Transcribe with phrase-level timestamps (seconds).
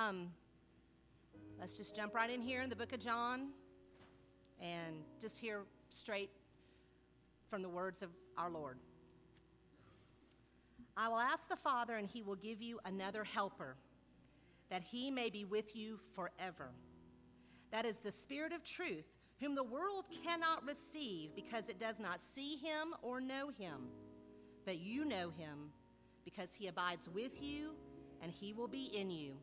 [0.00, 0.28] Um,
[1.58, 3.48] let's just jump right in here in the book of John
[4.58, 6.30] and just hear straight
[7.50, 8.78] from the words of our Lord.
[10.96, 13.76] I will ask the Father, and he will give you another helper,
[14.70, 16.70] that he may be with you forever.
[17.70, 19.04] That is the Spirit of truth,
[19.38, 23.88] whom the world cannot receive because it does not see him or know him.
[24.64, 25.72] But you know him
[26.24, 27.74] because he abides with you
[28.22, 29.36] and he will be in you.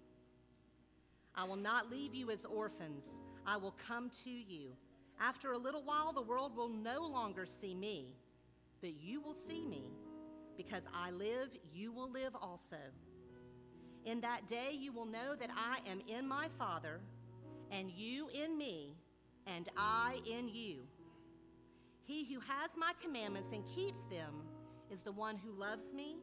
[1.38, 4.72] I will not leave you as orphans, I will come to you.
[5.20, 8.16] After a little while, the world will no longer see me,
[8.82, 9.84] but you will see me.
[10.58, 12.78] Because I live, you will live also.
[14.06, 17.00] In that day, you will know that I am in my Father,
[17.72, 18.96] and you in me,
[19.46, 20.80] and I in you.
[22.04, 24.34] He who has my commandments and keeps them
[24.92, 26.18] is the one who loves me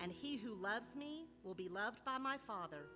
[0.00, 2.86] and he who loves me will be loved by my Father,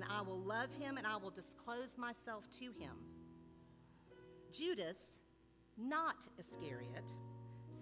[0.00, 2.96] and I will love him and I will disclose myself to him.
[4.52, 5.18] Judas,
[5.76, 7.12] not Iscariot,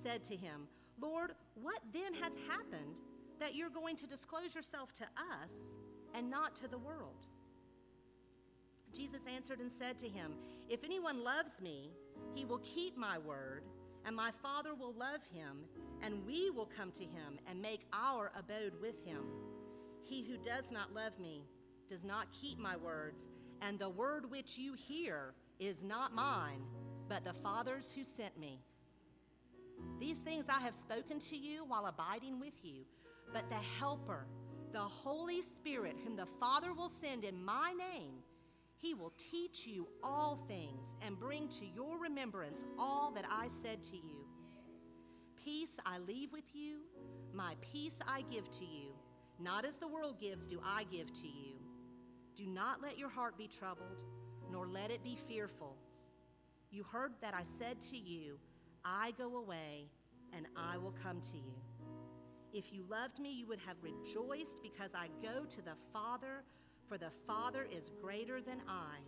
[0.02, 0.66] said to him,
[1.00, 3.00] Lord, what then has happened
[3.38, 5.76] that you're going to disclose yourself to us
[6.14, 7.26] and not to the world?
[8.92, 10.34] Jesus answered and said to him,
[10.68, 11.90] If anyone loves me,
[12.34, 13.62] he will keep my word,
[14.04, 15.64] and my Father will love him
[16.02, 19.22] and we will come to him and make our abode with him.
[20.04, 21.42] He who does not love me
[21.88, 23.28] does not keep my words,
[23.62, 26.62] and the word which you hear is not mine,
[27.08, 28.60] but the Father's who sent me.
[29.98, 32.84] These things I have spoken to you while abiding with you,
[33.32, 34.26] but the Helper,
[34.72, 38.14] the Holy Spirit, whom the Father will send in my name,
[38.76, 43.82] he will teach you all things and bring to your remembrance all that I said
[43.84, 44.24] to you.
[45.36, 46.78] Peace I leave with you,
[47.32, 48.90] my peace I give to you.
[49.40, 51.57] Not as the world gives, do I give to you.
[52.38, 54.04] Do not let your heart be troubled,
[54.48, 55.74] nor let it be fearful.
[56.70, 58.38] You heard that I said to you,
[58.84, 59.90] I go away,
[60.32, 61.58] and I will come to you.
[62.52, 66.44] If you loved me, you would have rejoiced because I go to the Father,
[66.88, 68.98] for the Father is greater than I.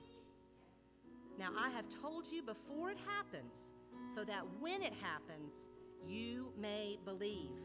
[1.38, 3.71] Now I have told you before it happens,
[4.12, 5.69] so that when it happens,
[6.05, 7.60] you may believe.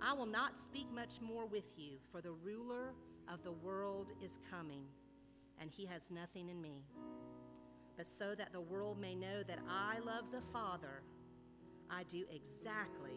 [0.00, 2.94] I will not speak much more with you, for the ruler
[3.32, 4.82] of the world is coming,
[5.58, 6.84] and he has nothing in me.
[7.96, 11.02] But so that the world may know that I love the Father,
[11.90, 13.16] I do exactly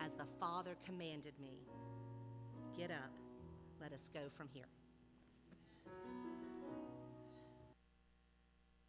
[0.00, 1.58] as the Father commanded me.
[2.76, 3.10] Get up,
[3.80, 4.68] let us go from here.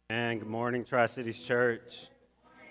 [0.08, 2.06] And good morning, Tri Cities Church.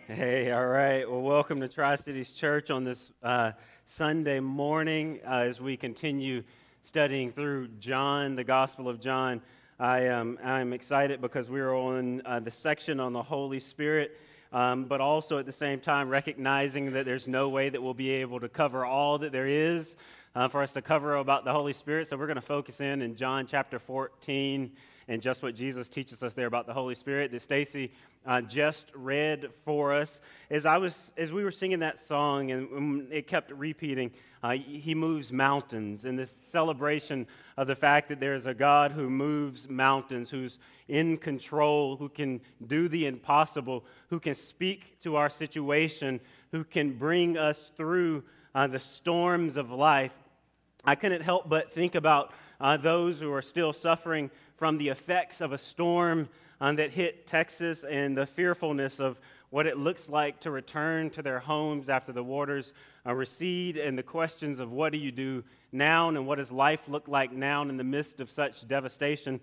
[0.08, 1.10] Hey, all right.
[1.10, 3.52] Well, welcome to Tri Cities Church on this uh,
[3.86, 6.44] Sunday morning uh, as we continue
[6.84, 9.42] studying through John, the Gospel of John.
[9.80, 14.18] I am I'm excited because we're on uh, the section on the Holy Spirit,
[14.52, 18.10] um, but also at the same time recognizing that there's no way that we'll be
[18.10, 19.98] able to cover all that there is
[20.36, 22.08] uh, for us to cover about the Holy Spirit.
[22.08, 24.72] So we're going to focus in in John chapter 14
[25.10, 27.92] and just what Jesus teaches us there about the Holy Spirit that Stacy
[28.28, 30.22] uh, just read for us.
[30.52, 34.12] As I was, as we were singing that song, and it kept repeating,
[34.44, 37.26] uh, "He moves mountains," and this celebration
[37.58, 42.08] of the fact that there is a God who moves mountains, who's in control, who
[42.08, 46.20] can do the impossible, who can speak to our situation,
[46.52, 50.14] who can bring us through uh, the storms of life.
[50.86, 52.32] I couldn't help but think about
[52.62, 56.28] uh, those who are still suffering from the effects of a storm
[56.60, 59.18] um, that hit Texas and the fearfulness of
[59.52, 62.74] what it looks like to return to their homes after the waters
[63.06, 66.90] uh, recede, and the questions of what do you do now and what does life
[66.90, 69.40] look like now in the midst of such devastation.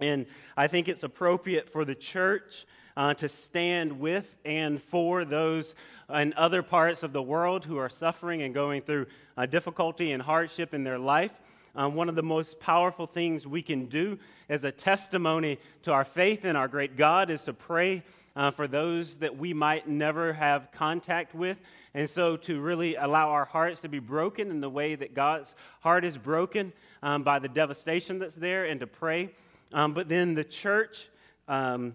[0.00, 0.24] And
[0.56, 2.64] I think it's appropriate for the church
[2.96, 5.74] uh, to stand with and for those
[6.08, 9.06] in other parts of the world who are suffering and going through
[9.36, 11.32] uh, difficulty and hardship in their life.
[11.76, 14.18] Um, one of the most powerful things we can do
[14.48, 18.02] as a testimony to our faith in our great God is to pray
[18.34, 21.60] uh, for those that we might never have contact with.
[21.92, 25.54] And so to really allow our hearts to be broken in the way that God's
[25.80, 29.30] heart is broken um, by the devastation that's there and to pray.
[29.72, 31.08] Um, but then the church.
[31.46, 31.94] Um,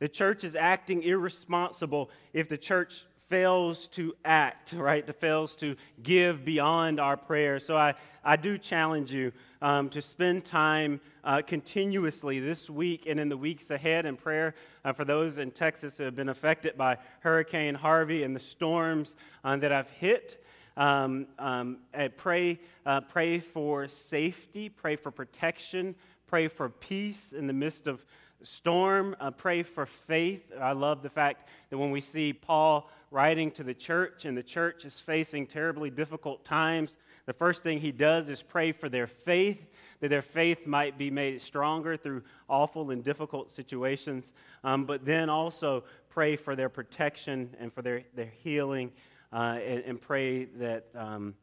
[0.00, 5.08] the church is acting irresponsible if the church fails to act, right?
[5.08, 7.64] It fails to give beyond our prayers.
[7.64, 9.32] So I, I do challenge you
[9.62, 14.54] um, to spend time uh, continuously this week and in the weeks ahead in prayer
[14.84, 19.16] uh, for those in Texas who have been affected by Hurricane Harvey and the storms
[19.42, 20.44] uh, that have hit.
[20.76, 21.78] Um, um,
[22.16, 25.94] pray, uh, pray for safety, pray for protection,
[26.26, 28.04] pray for peace in the midst of
[28.42, 30.52] storm, uh, pray for faith.
[30.60, 34.42] I love the fact that when we see Paul writing to the church and the
[34.42, 36.96] church is facing terribly difficult times,
[37.26, 39.70] the first thing he does is pray for their faith,
[40.00, 44.32] that their faith might be made stronger through awful and difficult situations,
[44.64, 48.90] um, but then also pray for their protection and for their, their healing,
[49.32, 51.34] uh, and, and, pray that, um,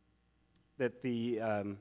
[0.78, 1.78] that, the, um,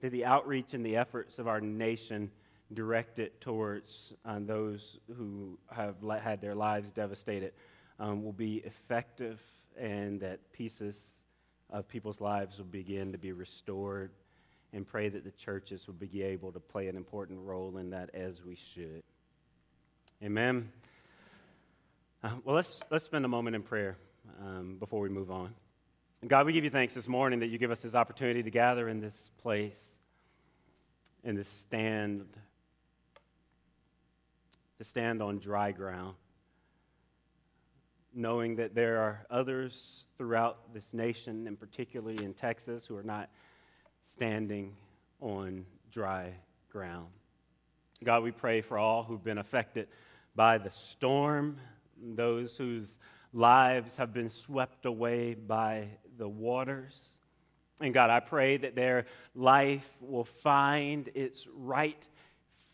[0.00, 2.30] that the outreach and the efforts of our nation
[2.72, 7.52] direct it towards uh, those who have had their lives devastated
[7.98, 9.40] um, will be effective
[9.78, 11.14] and that pieces
[11.70, 14.10] of people's lives will begin to be restored
[14.72, 18.10] and pray that the churches will be able to play an important role in that
[18.14, 19.02] as we should.
[20.22, 20.70] Amen.
[22.22, 23.96] Uh, well, let's, let's spend a moment in prayer
[24.44, 25.54] um, before we move on.
[26.26, 28.88] God, we give you thanks this morning that you give us this opportunity to gather
[28.88, 30.00] in this place,
[31.22, 32.26] in this stand,
[34.78, 36.16] to stand on dry ground
[38.18, 43.30] knowing that there are others throughout this nation, and particularly in Texas, who are not
[44.02, 44.74] standing
[45.20, 46.32] on dry
[46.68, 47.06] ground.
[48.02, 49.86] God, we pray for all who've been affected
[50.34, 51.58] by the storm,
[51.96, 52.98] those whose
[53.32, 57.14] lives have been swept away by the waters.
[57.80, 59.06] And God, I pray that their
[59.36, 62.04] life will find its right,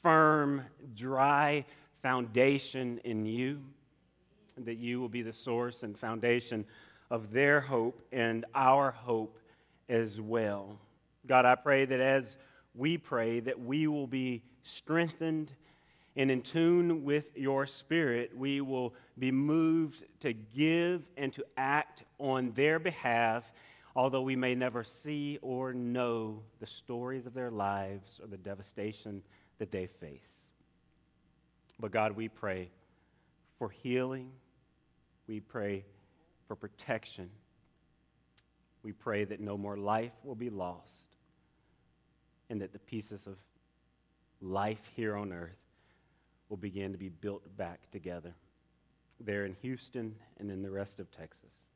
[0.02, 0.62] firm,
[0.94, 1.66] dry
[2.00, 3.62] foundation in you
[4.58, 6.64] that you will be the source and foundation
[7.10, 9.38] of their hope and our hope
[9.88, 10.78] as well.
[11.26, 12.36] God, I pray that as
[12.74, 15.52] we pray, that we will be strengthened
[16.16, 22.04] and in tune with your spirit, we will be moved to give and to act
[22.18, 23.52] on their behalf,
[23.96, 29.22] although we may never see or know the stories of their lives or the devastation
[29.58, 30.50] that they face.
[31.80, 32.70] But God, we pray
[33.58, 34.30] for healing
[35.26, 35.84] we pray
[36.46, 37.30] for protection.
[38.82, 41.16] We pray that no more life will be lost
[42.50, 43.36] and that the pieces of
[44.40, 45.56] life here on earth
[46.48, 48.34] will begin to be built back together
[49.20, 51.68] there in Houston and in the rest of Texas.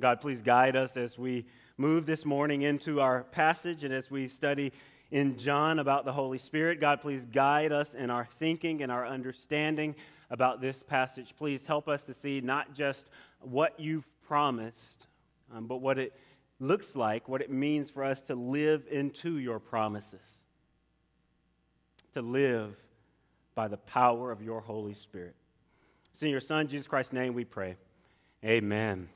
[0.00, 1.46] God, please guide us as we
[1.78, 4.72] move this morning into our passage and as we study
[5.10, 6.80] in John about the Holy Spirit.
[6.80, 9.94] God, please guide us in our thinking and our understanding
[10.30, 11.34] about this passage.
[11.36, 13.08] Please help us to see not just
[13.40, 15.06] what you've promised,
[15.54, 16.12] um, but what it
[16.58, 20.44] looks like, what it means for us to live into your promises,
[22.14, 22.76] to live
[23.54, 25.34] by the power of your Holy Spirit.
[26.12, 27.76] It's in your Son, Jesus Christ's name, we pray.
[28.44, 29.08] Amen.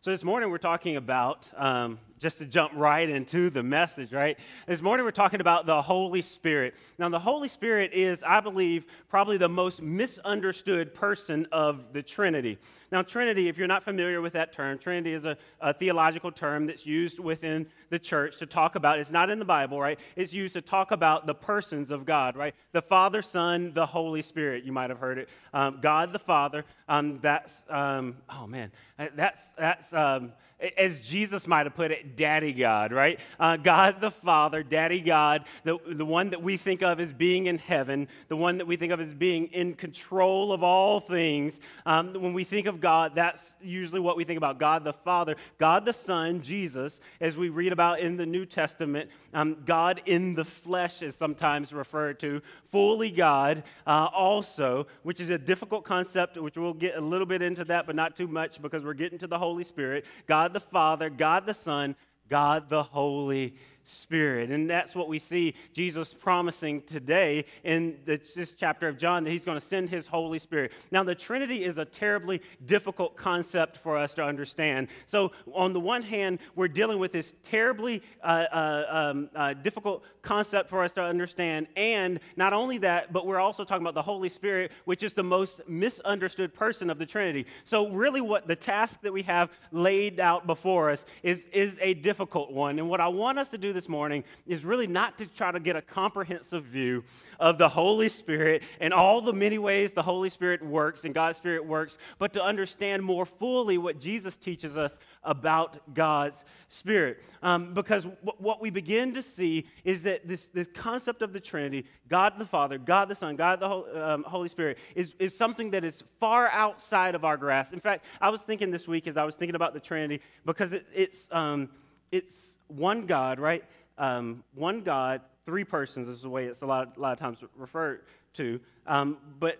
[0.00, 4.38] So this morning we're talking about, um, just to jump right into the message, right?
[4.66, 6.74] This morning we're talking about the Holy Spirit.
[6.98, 12.58] Now, the Holy Spirit is, I believe, probably the most misunderstood person of the Trinity.
[12.90, 16.66] Now, Trinity, if you're not familiar with that term, Trinity is a, a theological term
[16.66, 19.98] that's used within the church to talk about, it's not in the Bible, right?
[20.16, 22.54] It's used to talk about the persons of God, right?
[22.72, 24.64] The Father, Son, the Holy Spirit.
[24.64, 25.28] You might have heard it.
[25.52, 28.72] Um, God the Father, um, that's, um, oh man,
[29.14, 30.32] that's, that's, um,
[30.76, 33.20] as Jesus might have put it, Daddy God, right?
[33.38, 37.46] Uh, God the Father, Daddy God, the, the one that we think of as being
[37.46, 41.60] in heaven, the one that we think of as being in control of all things.
[41.86, 45.36] Um, when we think of God, that's usually what we think about God the Father.
[45.58, 50.34] God the Son, Jesus, as we read about in the New Testament, um, God in
[50.34, 56.36] the flesh is sometimes referred to, fully God uh, also, which is a difficult concept,
[56.36, 59.18] which we'll get a little bit into that, but not too much because we're getting
[59.18, 60.04] to the Holy Spirit.
[60.26, 61.96] God the Father, God the Son,
[62.28, 63.54] God the Holy
[63.88, 64.50] Spirit.
[64.50, 69.44] And that's what we see Jesus promising today in this chapter of John that he's
[69.44, 70.72] going to send his Holy Spirit.
[70.90, 74.88] Now, the Trinity is a terribly difficult concept for us to understand.
[75.06, 80.04] So, on the one hand, we're dealing with this terribly uh, uh, um, uh, difficult
[80.20, 81.66] concept for us to understand.
[81.76, 85.22] And not only that, but we're also talking about the Holy Spirit, which is the
[85.22, 87.46] most misunderstood person of the Trinity.
[87.64, 91.94] So, really, what the task that we have laid out before us is, is a
[91.94, 92.78] difficult one.
[92.78, 95.60] And what I want us to do this morning is really not to try to
[95.60, 97.04] get a comprehensive view
[97.38, 101.38] of the Holy Spirit and all the many ways the Holy Spirit works and God's
[101.38, 107.22] Spirit works, but to understand more fully what Jesus teaches us about God's Spirit.
[107.40, 111.38] Um, because w- what we begin to see is that this, this concept of the
[111.38, 115.36] Trinity, God the Father, God the Son, God the Ho- um, Holy Spirit, is, is
[115.36, 117.72] something that is far outside of our grasp.
[117.72, 120.72] In fact, I was thinking this week as I was thinking about the Trinity, because
[120.72, 121.68] it, it's, um,
[122.12, 123.64] it's one God, right?
[123.96, 127.38] Um, one God, three persons is the way it's a lot, a lot of times
[127.56, 128.02] referred
[128.34, 128.60] to.
[128.86, 129.58] Um, but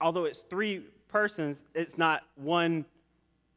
[0.00, 2.84] although it's three persons, it's not one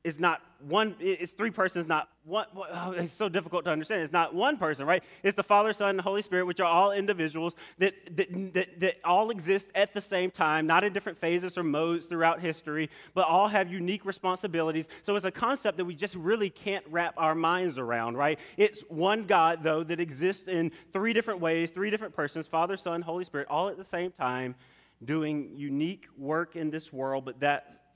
[0.07, 2.45] it's not one, it's three persons, not one.
[2.55, 4.03] Oh, it's so difficult to understand.
[4.03, 5.03] It's not one person, right?
[5.21, 8.95] It's the Father, Son, and Holy Spirit, which are all individuals that, that, that, that
[9.03, 13.27] all exist at the same time, not in different phases or modes throughout history, but
[13.27, 14.87] all have unique responsibilities.
[15.03, 18.39] So it's a concept that we just really can't wrap our minds around, right?
[18.55, 23.01] It's one God, though, that exists in three different ways, three different persons Father, Son,
[23.01, 24.55] Holy Spirit, all at the same time,
[25.03, 27.86] doing unique work in this world, but that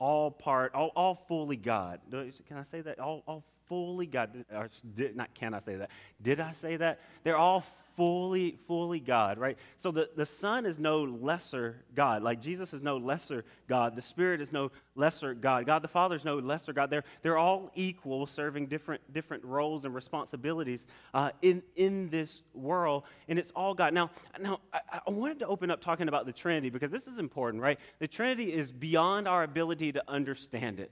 [0.00, 2.00] all part, all, all fully God.
[2.10, 2.98] Can I say that?
[2.98, 4.44] All, all fully God.
[4.52, 5.90] Or did, not can I say that?
[6.20, 6.98] Did I say that?
[7.22, 7.64] They're all
[8.00, 9.58] fully, fully God, right?
[9.76, 12.22] So the, the Son is no lesser God.
[12.22, 13.94] Like Jesus is no lesser God.
[13.94, 15.66] The Spirit is no lesser God.
[15.66, 16.88] God the Father is no lesser God.
[16.88, 23.02] They're, they're all equal, serving different, different roles and responsibilities uh, in, in this world,
[23.28, 23.92] and it's all God.
[23.92, 24.08] Now,
[24.40, 27.62] now I, I wanted to open up talking about the Trinity because this is important,
[27.62, 27.78] right?
[27.98, 30.90] The Trinity is beyond our ability to understand it.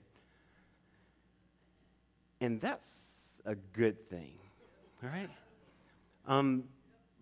[2.42, 4.34] And that's a good thing,
[5.02, 5.30] all right?
[6.26, 6.64] Um,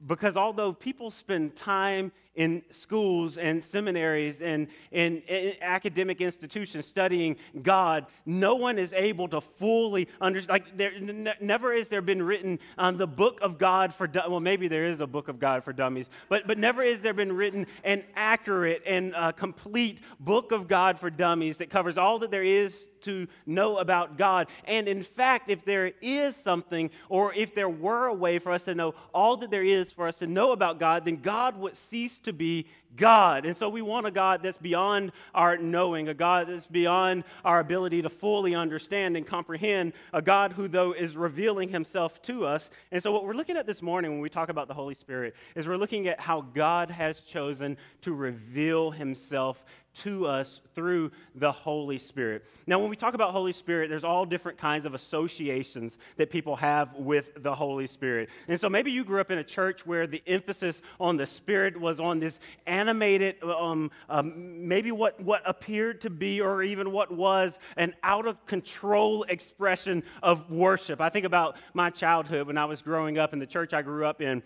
[0.05, 5.23] because although people spend time in schools and seminaries and in,
[5.61, 10.51] academic institutions studying God, no one is able to fully understand.
[10.51, 14.31] Like, there, n- never is there been written on the book of God for, dummies.
[14.31, 17.15] well, maybe there is a book of God for dummies, but, but never is there
[17.15, 22.19] been written an accurate and uh, complete book of God for dummies that covers all
[22.21, 24.49] that there is to know about God.
[24.65, 28.65] And in fact, if there is something, or if there were a way for us
[28.65, 31.77] to know all that there is for us to know about God, then God would
[31.77, 32.67] cease to be
[32.97, 33.45] God.
[33.45, 37.61] And so we want a God that's beyond our knowing, a God that's beyond our
[37.61, 42.71] ability to fully understand and comprehend, a God who, though, is revealing himself to us.
[42.93, 45.35] And so what we're looking at this morning when we talk about the Holy Spirit
[45.55, 49.65] is we're looking at how God has chosen to reveal himself
[50.03, 52.45] to us through the Holy Spirit.
[52.67, 56.57] Now, when we talk about Holy Spirit, there's all different kinds of associations that people
[56.57, 58.29] have with the Holy Spirit.
[58.49, 61.81] And so maybe you grew up in a church where the emphasis on the Spirit
[61.81, 67.11] was on this animated, um, um, maybe what, what appeared to be or even what
[67.11, 71.01] was an out of control expression of worship.
[71.01, 74.05] I think about my childhood when I was growing up in the church I grew
[74.05, 74.43] up in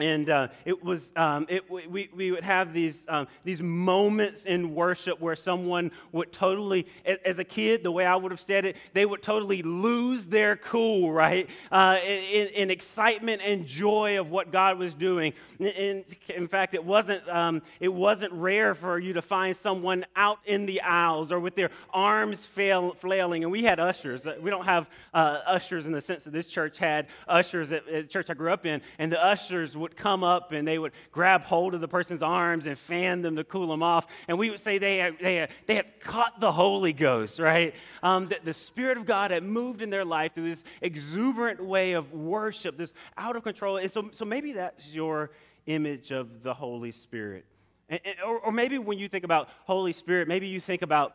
[0.00, 4.74] and uh, it was um, it, we, we would have these um, these moments in
[4.74, 6.86] worship where someone would totally
[7.24, 10.56] as a kid the way i would have said it they would totally lose their
[10.56, 11.48] cool right?
[11.70, 15.32] Uh, in, in, excitement and joy of what god was doing.
[15.58, 20.38] In, in fact it wasn't um, it wasn't rare for you to find someone out
[20.44, 23.42] in the aisles or with their arms fail, flailing.
[23.42, 24.26] And we had ushers.
[24.40, 28.02] We don't have uh, ushers in the sense that this church had ushers at, at
[28.02, 28.80] the church i grew up in.
[28.98, 32.22] And the ushers would would come up and they would grab hold of the person's
[32.22, 34.06] arms and fan them to cool them off.
[34.28, 37.74] And we would say they had, they had, they had caught the Holy Ghost, right?
[38.02, 41.92] Um, that the Spirit of God had moved in their life through this exuberant way
[41.92, 43.76] of worship, this out of control.
[43.78, 45.30] And so, so maybe that's your
[45.66, 47.44] image of the Holy Spirit.
[47.88, 51.14] And, or, or maybe when you think about Holy Spirit, maybe you think about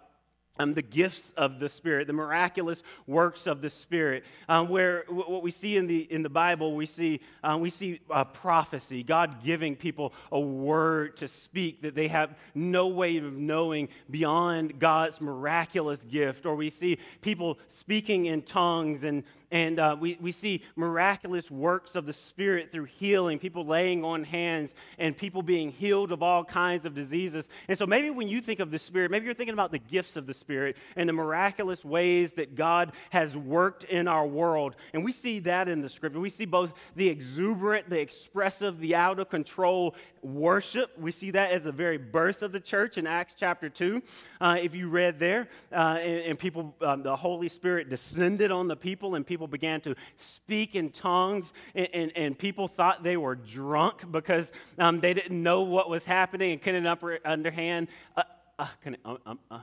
[0.58, 4.24] um, the gifts of the Spirit, the miraculous works of the Spirit.
[4.48, 7.70] Um, where w- what we see in the in the Bible, we see um, we
[7.70, 8.00] see
[8.34, 13.90] prophecy, God giving people a word to speak that they have no way of knowing
[14.10, 16.46] beyond God's miraculous gift.
[16.46, 19.24] Or we see people speaking in tongues and
[19.56, 24.26] and uh, we, we see miraculous works of the Spirit through healing, people laying on
[24.26, 27.48] hands, and people being healed of all kinds of diseases.
[27.70, 30.18] And so maybe when you think of the Spirit, maybe you're thinking about the gifts
[30.18, 34.76] of the Spirit and the miraculous ways that God has worked in our world.
[34.94, 36.20] And we see that in the Scripture.
[36.20, 39.96] We see both the exuberant, the expressive, the out of control
[40.26, 40.98] worship.
[41.00, 44.02] We see that at the very birth of the church in Acts chapter 2.
[44.42, 48.68] Uh, if you read there, uh, and, and, people, um, the Holy Spirit descended on
[48.68, 53.18] the people, and people began to speak in tongues, and, and, and people thought they
[53.18, 57.88] were drunk because um, they didn't know what was happening and couldn't upper, underhand.
[58.16, 58.24] Uh,
[58.60, 59.60] uh, can, um, um, uh,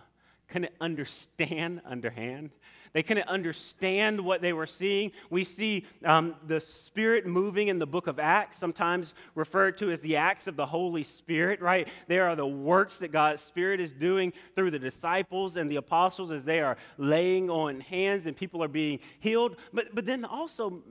[0.49, 2.51] couldn't understand underhand.
[2.93, 5.13] They couldn't understand what they were seeing.
[5.31, 10.03] We see um, the Spirit moving in the book of Acts, sometimes referred to as
[10.03, 11.89] the acts of the Holy Spirit, right?
[12.07, 16.31] They are the works that God's Spirit is doing through the disciples and the apostles
[16.31, 19.57] as they are laying on hands and people are being healed.
[19.73, 20.83] But, but then also,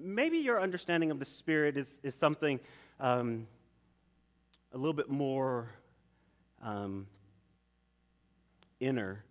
[0.00, 2.58] maybe your understanding of the Spirit is, is something
[2.98, 3.46] um,
[4.72, 5.68] a little bit more
[6.62, 7.06] um,
[8.80, 9.24] inner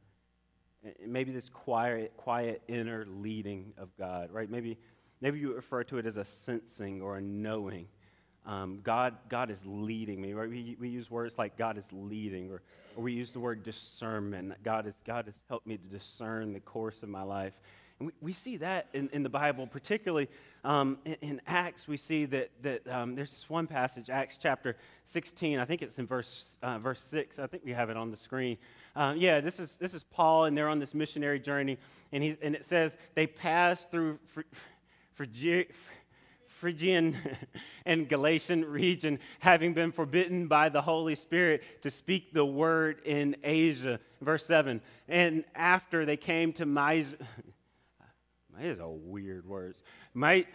[1.06, 4.50] maybe this quiet, quiet inner leading of God, right?
[4.50, 4.78] Maybe,
[5.22, 7.88] maybe you refer to it as a sensing or a knowing.
[8.46, 10.50] Um, God, God is leading me, right?
[10.50, 12.62] We, we use words like God is leading, or,
[12.96, 14.54] or we use the word discernment.
[14.64, 17.60] God, is, God has helped me to discern the course of my life.
[18.00, 20.30] And we, we see that in, in the Bible, particularly
[20.64, 21.88] um, in, in, Acts.
[21.88, 25.60] We see that, that um, there's this one passage, Acts chapter 16.
[25.60, 27.40] I think it's in verse, uh, verse 6.
[27.40, 28.58] I think we have it on the screen.
[28.96, 31.78] Um, yeah, this is, this is Paul, and they're on this missionary journey.
[32.14, 34.20] And, he, and it says they passed through
[35.14, 35.66] Phrygian
[37.86, 43.36] and Galatian region, having been forbidden by the Holy Spirit to speak the word in
[43.44, 44.00] Asia.
[44.22, 44.80] Verse 7.
[45.10, 47.18] And after they came to Mysia,
[48.62, 49.78] these are weird words.
[50.14, 50.46] My,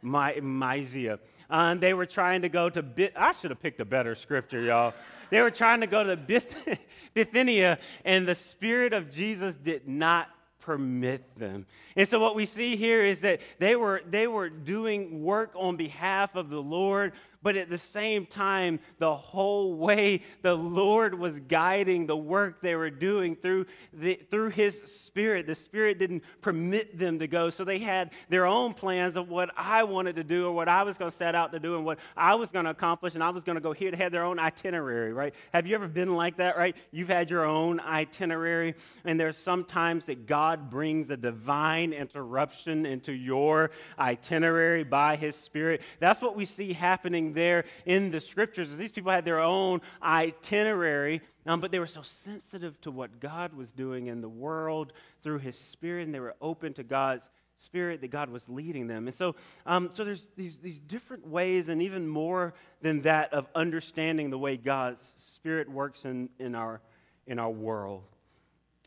[0.00, 1.18] my, Mysia.
[1.48, 3.12] Uh, they were trying to go to Bit.
[3.16, 4.94] I should have picked a better scripture, y'all.
[5.30, 6.16] They were trying to go to
[7.14, 10.28] Bithynia, and the Spirit of Jesus did not
[10.60, 11.66] permit them.
[11.96, 15.76] And so what we see here is that they were they were doing work on
[15.76, 17.12] behalf of the Lord
[17.42, 22.76] but at the same time, the whole way the Lord was guiding the work they
[22.76, 25.46] were doing through, the, through His Spirit.
[25.46, 29.50] The Spirit didn't permit them to go, so they had their own plans of what
[29.56, 31.84] I wanted to do or what I was going to set out to do and
[31.84, 33.90] what I was going to accomplish, and I was going to go here.
[33.90, 35.34] They had their own itinerary, right?
[35.52, 36.76] Have you ever been like that, right?
[36.90, 43.12] You've had your own itinerary, and there's sometimes that God brings a divine interruption into
[43.12, 45.82] your itinerary by His Spirit.
[45.98, 48.76] That's what we see happening there in the scriptures.
[48.76, 53.54] These people had their own itinerary, um, but they were so sensitive to what God
[53.54, 58.00] was doing in the world through His Spirit, and they were open to God's Spirit
[58.00, 59.06] that God was leading them.
[59.06, 59.36] And so,
[59.66, 64.38] um, so there's these, these different ways, and even more than that, of understanding the
[64.38, 66.80] way God's Spirit works in, in, our,
[67.26, 68.04] in our world.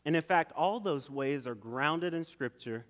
[0.04, 2.84] And in fact, all those ways are grounded in Scripture.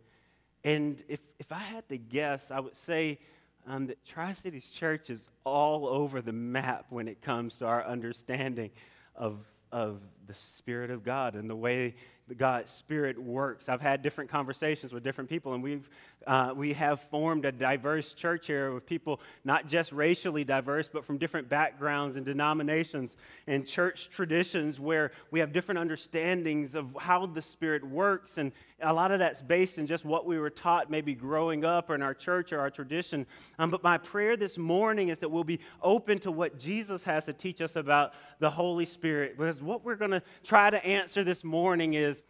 [0.65, 3.19] And if, if I had to guess, I would say
[3.67, 7.85] um, that Tri Cities Church is all over the map when it comes to our
[7.85, 8.71] understanding
[9.15, 9.39] of,
[9.73, 11.95] of the Spirit of God and the way
[12.37, 13.69] God's Spirit works.
[13.69, 15.89] I've had different conversations with different people, and we've
[16.27, 21.05] uh, we have formed a diverse church here with people not just racially diverse, but
[21.05, 27.27] from different backgrounds and denominations and church traditions where we have different understandings of how
[27.27, 28.39] the Spirit works.
[28.39, 31.91] And a lot of that's based in just what we were taught, maybe growing up
[31.91, 33.25] or in our church or our tradition.
[33.59, 37.27] Um, but my prayer this morning is that we'll be open to what Jesus has
[37.27, 39.39] to teach us about the Holy Spirit.
[39.39, 42.23] Because what we're going to try to answer this morning is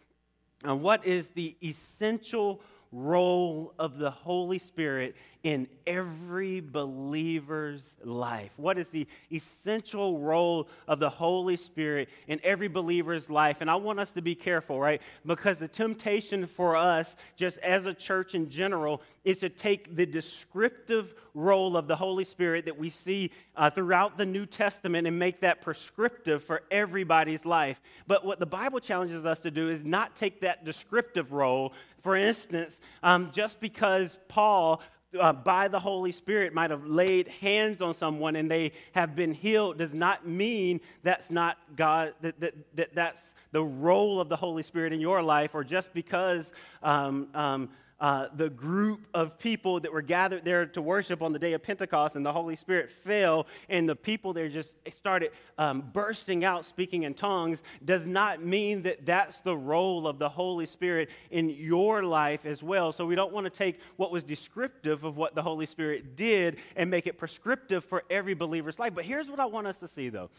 [0.67, 8.51] uh, what is the essential role of the Holy Spirit in every believer's life?
[8.57, 13.61] What is the essential role of the Holy Spirit in every believer's life?
[13.61, 15.01] And I want us to be careful, right?
[15.25, 20.05] Because the temptation for us, just as a church in general, is to take the
[20.05, 25.19] descriptive role of the Holy Spirit that we see uh, throughout the New Testament and
[25.19, 27.79] make that prescriptive for everybody's life.
[28.07, 31.73] But what the Bible challenges us to do is not take that descriptive role.
[32.07, 34.81] For instance, um, just because Paul
[35.19, 39.33] uh, by the Holy Spirit might have laid hands on someone and they have been
[39.33, 44.37] healed does not mean that's not God, that, that, that that's the role of the
[44.37, 47.67] Holy Spirit in your life, or just because um, um,
[47.99, 51.63] uh, the group of people that were gathered there to worship on the day of
[51.63, 56.65] Pentecost, and the Holy Spirit fell, and the people there just started um, bursting out
[56.65, 61.49] speaking in tongues, does not mean that that's the role of the Holy Spirit in
[61.49, 62.91] your life as well.
[62.91, 66.57] So we don't want to take what was descriptive of what the Holy Spirit did
[66.75, 68.93] and make it prescriptive for every believer's life.
[68.93, 70.29] But here's what I want us to see, though.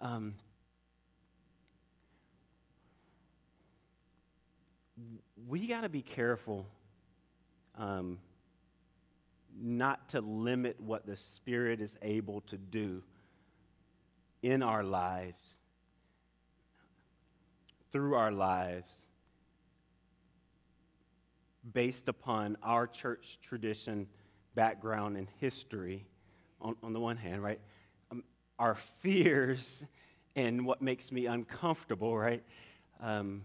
[0.00, 0.34] Um,
[5.48, 6.66] we got to be careful
[7.76, 8.18] um,
[9.58, 13.02] not to limit what the Spirit is able to do
[14.42, 15.58] in our lives,
[17.92, 19.08] through our lives,
[21.72, 24.06] based upon our church tradition,
[24.54, 26.06] background, and history,
[26.60, 27.60] on, on the one hand, right?
[28.10, 28.22] Um,
[28.58, 29.84] our fears
[30.34, 32.42] and what makes me uncomfortable, right?
[33.00, 33.44] Um,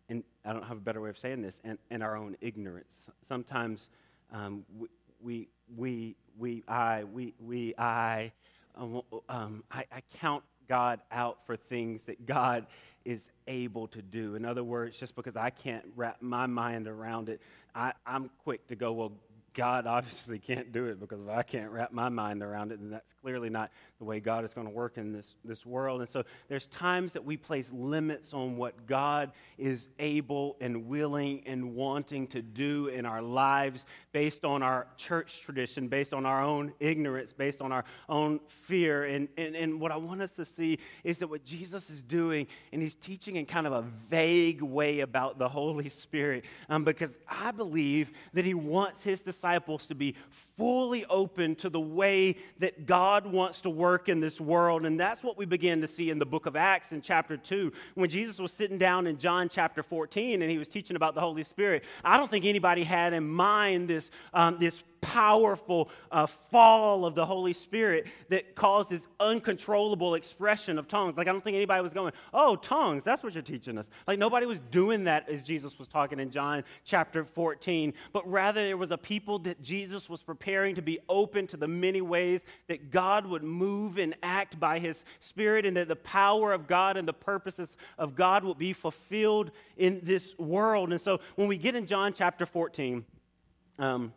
[0.08, 3.10] and I don't have a better way of saying this, and, and our own ignorance.
[3.22, 3.90] Sometimes
[4.32, 4.88] um, we,
[5.20, 8.32] we, we, we, I, we, we, I,
[8.76, 12.66] um, um, I, I count God out for things that God
[13.04, 14.34] is able to do.
[14.34, 17.40] In other words, just because I can't wrap my mind around it,
[17.74, 19.12] I, I'm quick to go, well,
[19.56, 22.90] God obviously can't do it because if I can't wrap my mind around it, then
[22.90, 26.02] that's clearly not the way God is going to work in this, this world.
[26.02, 31.42] And so there's times that we place limits on what God is able and willing
[31.46, 36.42] and wanting to do in our lives based on our church tradition, based on our
[36.42, 39.04] own ignorance, based on our own fear.
[39.04, 42.46] And, and, and what I want us to see is that what Jesus is doing,
[42.74, 47.18] and he's teaching in kind of a vague way about the Holy Spirit, um, because
[47.26, 49.45] I believe that he wants his disciples
[49.88, 50.14] to be
[50.56, 54.86] fully open to the way that God wants to work in this world.
[54.86, 57.72] And that's what we begin to see in the book of Acts in chapter 2.
[57.94, 61.20] When Jesus was sitting down in John chapter 14 and he was teaching about the
[61.20, 67.06] Holy Spirit, I don't think anybody had in mind this, um, this powerful uh, fall
[67.06, 71.16] of the Holy Spirit that causes uncontrollable expression of tongues.
[71.16, 73.88] Like, I don't think anybody was going, oh, tongues, that's what you're teaching us.
[74.06, 78.64] Like, nobody was doing that as Jesus was talking in John chapter 14, but rather
[78.64, 82.44] there was a people that Jesus was preparing to be open to the many ways
[82.68, 86.96] that God would move and act by his Spirit, and that the power of God
[86.96, 90.92] and the purposes of God would be fulfilled in this world.
[90.92, 93.04] And so, when we get in John chapter 14,
[93.78, 94.12] um,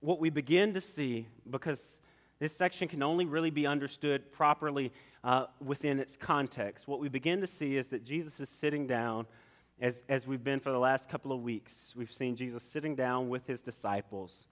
[0.00, 2.00] what we begin to see, because
[2.38, 4.92] this section can only really be understood properly
[5.24, 9.26] uh, within its context, what we begin to see is that Jesus is sitting down,
[9.80, 11.94] as, as we've been for the last couple of weeks.
[11.96, 14.48] We've seen Jesus sitting down with his disciples.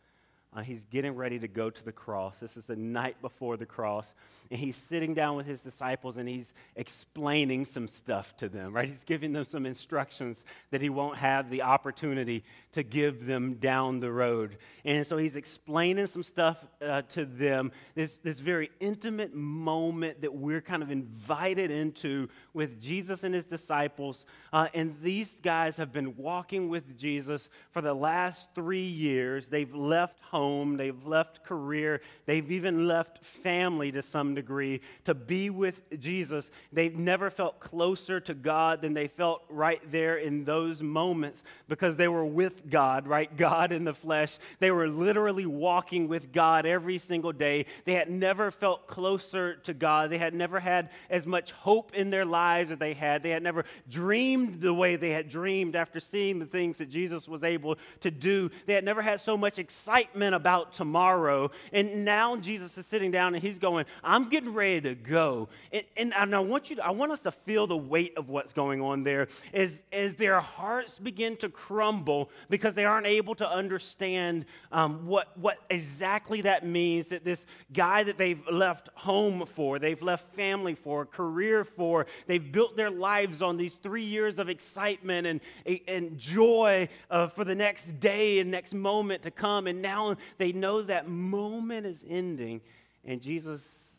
[0.54, 2.40] Uh, he's getting ready to go to the cross.
[2.40, 4.14] This is the night before the cross.
[4.50, 8.88] And he's sitting down with his disciples and he's explaining some stuff to them, right?
[8.88, 12.44] He's giving them some instructions that he won't have the opportunity
[12.78, 14.56] to give them down the road.
[14.84, 20.32] And so he's explaining some stuff uh, to them, this, this very intimate moment that
[20.32, 24.26] we're kind of invited into with Jesus and his disciples.
[24.52, 29.48] Uh, and these guys have been walking with Jesus for the last three years.
[29.48, 35.50] They've left home, they've left career, they've even left family to some degree to be
[35.50, 36.52] with Jesus.
[36.72, 41.96] They've never felt closer to God than they felt right there in those moments because
[41.96, 43.34] they were with God, right?
[43.36, 44.38] God in the flesh.
[44.58, 47.66] They were literally walking with God every single day.
[47.84, 50.10] They had never felt closer to God.
[50.10, 53.22] They had never had as much hope in their lives as they had.
[53.22, 57.28] They had never dreamed the way they had dreamed after seeing the things that Jesus
[57.28, 58.50] was able to do.
[58.66, 61.50] They had never had so much excitement about tomorrow.
[61.72, 65.48] And now Jesus is sitting down and he's going, I'm getting ready to go.
[65.72, 68.28] And, and, and I want you to, I want us to feel the weight of
[68.28, 73.34] what's going on there as, as their hearts begin to crumble because they aren't able
[73.36, 79.44] to understand um, what, what exactly that means that this guy that they've left home
[79.46, 84.38] for, they've left family for, career for, they've built their lives on these three years
[84.38, 85.40] of excitement and,
[85.86, 89.66] and joy uh, for the next day and next moment to come.
[89.66, 92.60] And now they know that moment is ending.
[93.04, 93.96] And Jesus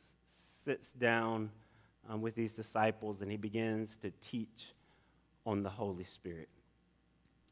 [0.64, 1.52] sits down
[2.10, 4.74] um, with these disciples and he begins to teach
[5.46, 6.50] on the Holy Spirit.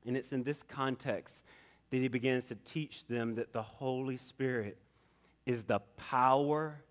[0.05, 1.43] And it's in this context
[1.89, 4.77] that he begins to teach them that the Holy Spirit
[5.45, 6.81] is the power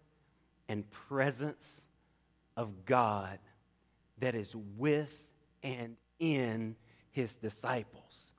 [0.69, 1.87] and presence
[2.57, 3.39] of God
[4.19, 5.31] that is with
[5.63, 6.77] and in
[7.11, 8.33] his disciples.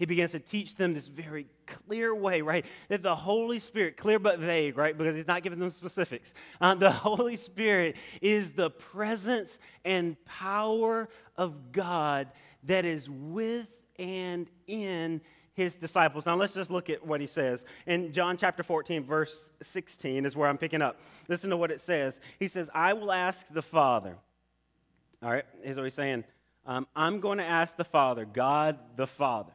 [0.00, 2.64] He begins to teach them this very clear way, right?
[2.88, 4.96] That the Holy Spirit, clear but vague, right?
[4.96, 6.32] Because he's not giving them specifics.
[6.58, 12.28] Uh, the Holy Spirit is the presence and power of God
[12.64, 13.68] that is with
[14.00, 15.20] and in
[15.52, 16.26] his disciples.
[16.26, 17.64] Now let's just look at what he says.
[17.86, 20.98] In John chapter 14, verse 16 is where I'm picking up.
[21.28, 22.18] Listen to what it says.
[22.38, 24.16] He says, I will ask the Father.
[25.22, 26.24] All right, here's what he's saying.
[26.64, 29.52] Um, I'm going to ask the Father, God the Father.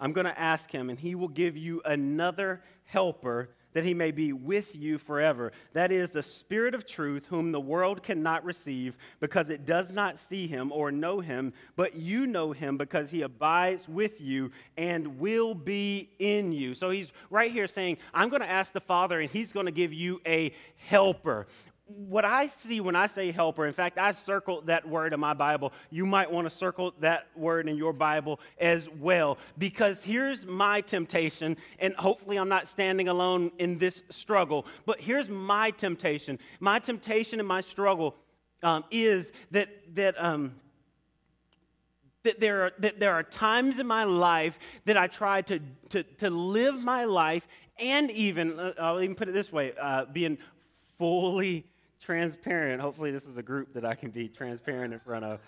[0.00, 4.10] I'm going to ask him, and he will give you another helper that he may
[4.10, 5.52] be with you forever.
[5.72, 10.18] That is the Spirit of truth, whom the world cannot receive because it does not
[10.18, 15.18] see him or know him, but you know him because he abides with you and
[15.18, 16.74] will be in you.
[16.74, 19.72] So he's right here saying, I'm going to ask the Father, and he's going to
[19.72, 21.46] give you a helper
[21.88, 25.34] what I see when I say helper, in fact, I circled that word in my
[25.34, 25.72] Bible.
[25.90, 30.80] You might want to circle that word in your Bible as well, because here's my
[30.82, 36.38] temptation, and hopefully I'm not standing alone in this struggle, but here's my temptation.
[36.60, 38.14] My temptation and my struggle
[38.62, 40.54] um, is that, that, um,
[42.24, 46.02] that there are, that there are times in my life that I try to, to,
[46.02, 47.48] to live my life
[47.78, 50.38] and even, uh, I'll even put it this way, uh, being
[50.98, 51.64] fully
[52.00, 52.80] transparent.
[52.80, 55.40] Hopefully, this is a group that I can be transparent in front of.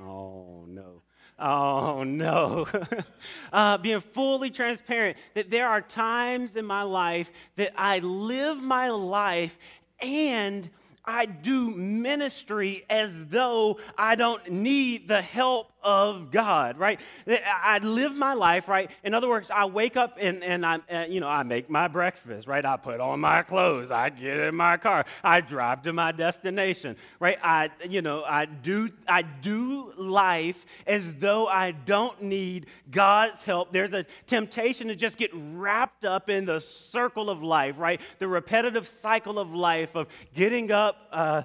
[0.00, 1.02] Oh, no.
[1.38, 2.66] Oh, no.
[3.52, 8.90] uh, being fully transparent that there are times in my life that I live my
[8.90, 9.58] life
[10.00, 10.68] and
[11.04, 17.00] I do ministry as though I don't need the help of God, right?
[17.26, 18.90] I live my life, right?
[19.02, 21.88] In other words, I wake up and, and I, uh, you know, I make my
[21.88, 22.64] breakfast, right?
[22.64, 26.96] I put on my clothes, I get in my car, I drive to my destination,
[27.18, 27.38] right?
[27.42, 33.72] I, you know, I do, I do life as though I don't need God's help.
[33.72, 38.00] There's a temptation to just get wrapped up in the circle of life, right?
[38.18, 41.42] The repetitive cycle of life of getting up, uh,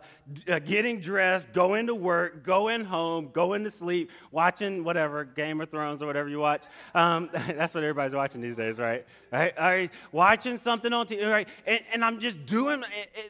[0.47, 5.69] uh, getting dressed, going to work, going home, going to sleep, watching whatever, Game of
[5.69, 6.63] Thrones or whatever you watch.
[6.93, 9.05] Um, that's what everybody's watching these days, right?
[9.31, 9.91] Right.
[10.11, 11.47] Watching something on TV, right?
[11.65, 12.83] And, and I'm just doing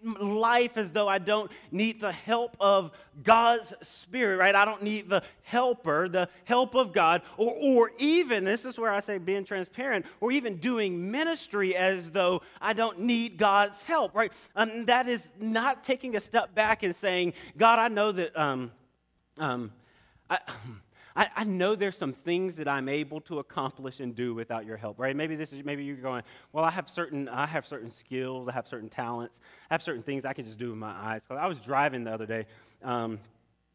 [0.03, 2.91] life as though I don't need the help of
[3.23, 4.53] God's Spirit, right?
[4.53, 8.91] I don't need the helper, the help of God, or, or even, this is where
[8.91, 14.13] I say being transparent, or even doing ministry as though I don't need God's help,
[14.13, 14.31] right?
[14.55, 18.37] Um, that is not taking a step back and saying, God, I know that.
[18.37, 18.71] Um,
[19.37, 19.71] um,
[21.17, 24.75] I, I, know there's some things that I'm able to accomplish and do without your
[24.75, 25.15] help, right?
[25.15, 28.51] Maybe this is maybe you're going, well, I have certain I have certain skills, I
[28.51, 29.39] have certain talents,
[29.69, 31.21] I have certain things I can just do with my eyes.
[31.29, 32.47] I was driving the other day.
[32.83, 33.19] Um,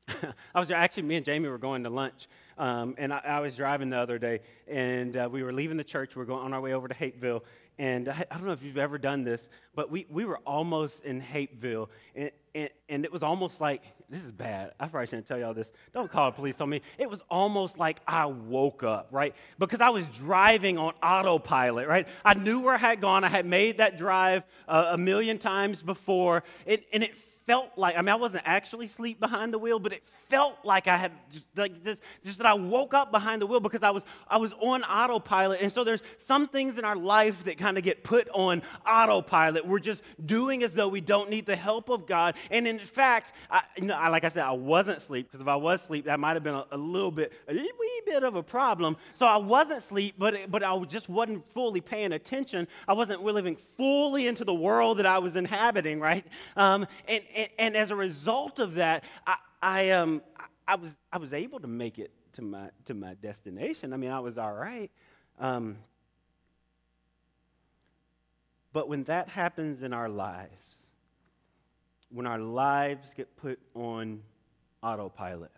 [0.54, 3.56] I was actually me and Jamie were going to lunch, um, and I, I, was
[3.56, 6.16] driving the other day, and uh, we were leaving the church.
[6.16, 7.42] We are going on our way over to Hapeville,
[7.80, 11.02] and I, I, don't know if you've ever done this, but we, we were almost
[11.02, 14.72] in Hapeville, and, and, and, it was almost like this is bad.
[14.78, 15.72] I probably shouldn't tell y'all this.
[15.94, 16.82] Don't call the police on me.
[16.98, 19.34] It was almost like I woke up, right?
[19.58, 22.06] Because I was driving on autopilot, right?
[22.22, 23.24] I knew where I had gone.
[23.24, 27.16] I had made that drive uh, a million times before, and it
[27.50, 30.86] felt like, I mean, I wasn't actually asleep behind the wheel, but it felt like
[30.86, 33.90] I had, just, like this, just that I woke up behind the wheel because I
[33.90, 35.60] was, I was on autopilot.
[35.60, 39.66] And so there's some things in our life that kind of get put on autopilot.
[39.66, 42.36] We're just doing as though we don't need the help of God.
[42.52, 45.48] And in fact, I, you know, I, like I said, I wasn't asleep because if
[45.48, 48.36] I was asleep, that might have been a, a little bit, a wee bit of
[48.36, 48.96] a problem.
[49.14, 52.68] So I wasn't asleep, but, but I just wasn't fully paying attention.
[52.86, 56.24] I wasn't living fully into the world that I was inhabiting, right?
[56.56, 57.24] Um, and,
[57.59, 60.22] and, as a result of that, I, I, um,
[60.66, 63.92] I, was, I was able to make it to my, to my destination.
[63.92, 64.90] I mean, I was all right.
[65.38, 65.79] Um,
[68.72, 70.90] but when that happens in our lives,
[72.11, 74.22] when our lives get put on
[74.83, 75.53] autopilot,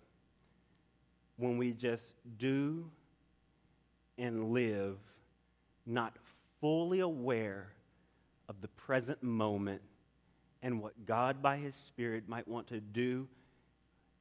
[1.37, 2.91] when we just do
[4.19, 4.99] and live
[5.87, 6.15] not
[6.61, 7.69] fully aware
[8.49, 9.83] of the present moment
[10.63, 13.29] and what God, by His Spirit, might want to do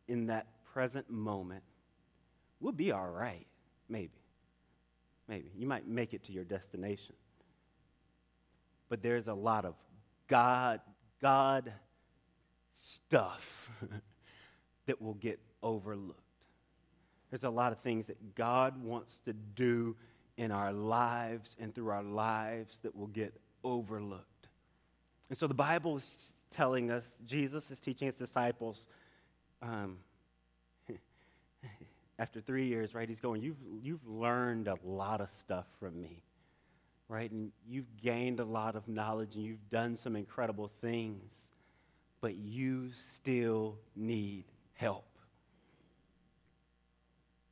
[0.08, 1.64] in that present moment,
[2.60, 3.46] we'll be all right.
[3.88, 4.22] Maybe.
[5.28, 5.52] Maybe.
[5.56, 7.16] You might make it to your destination.
[8.90, 9.76] But there's a lot of
[10.28, 10.82] God,
[11.22, 11.72] God
[12.72, 13.72] stuff
[14.86, 16.20] that will get overlooked.
[17.30, 19.96] There's a lot of things that God wants to do
[20.36, 24.26] in our lives and through our lives that will get overlooked.
[25.32, 28.86] And so the Bible is telling us, Jesus is teaching his disciples,
[29.62, 30.00] um,
[32.20, 33.08] after three years, right?
[33.08, 36.22] He's going, you've, you've learned a lot of stuff from me,
[37.08, 37.32] right?
[37.32, 41.52] And you've gained a lot of knowledge and you've done some incredible things,
[42.20, 45.11] but you still need help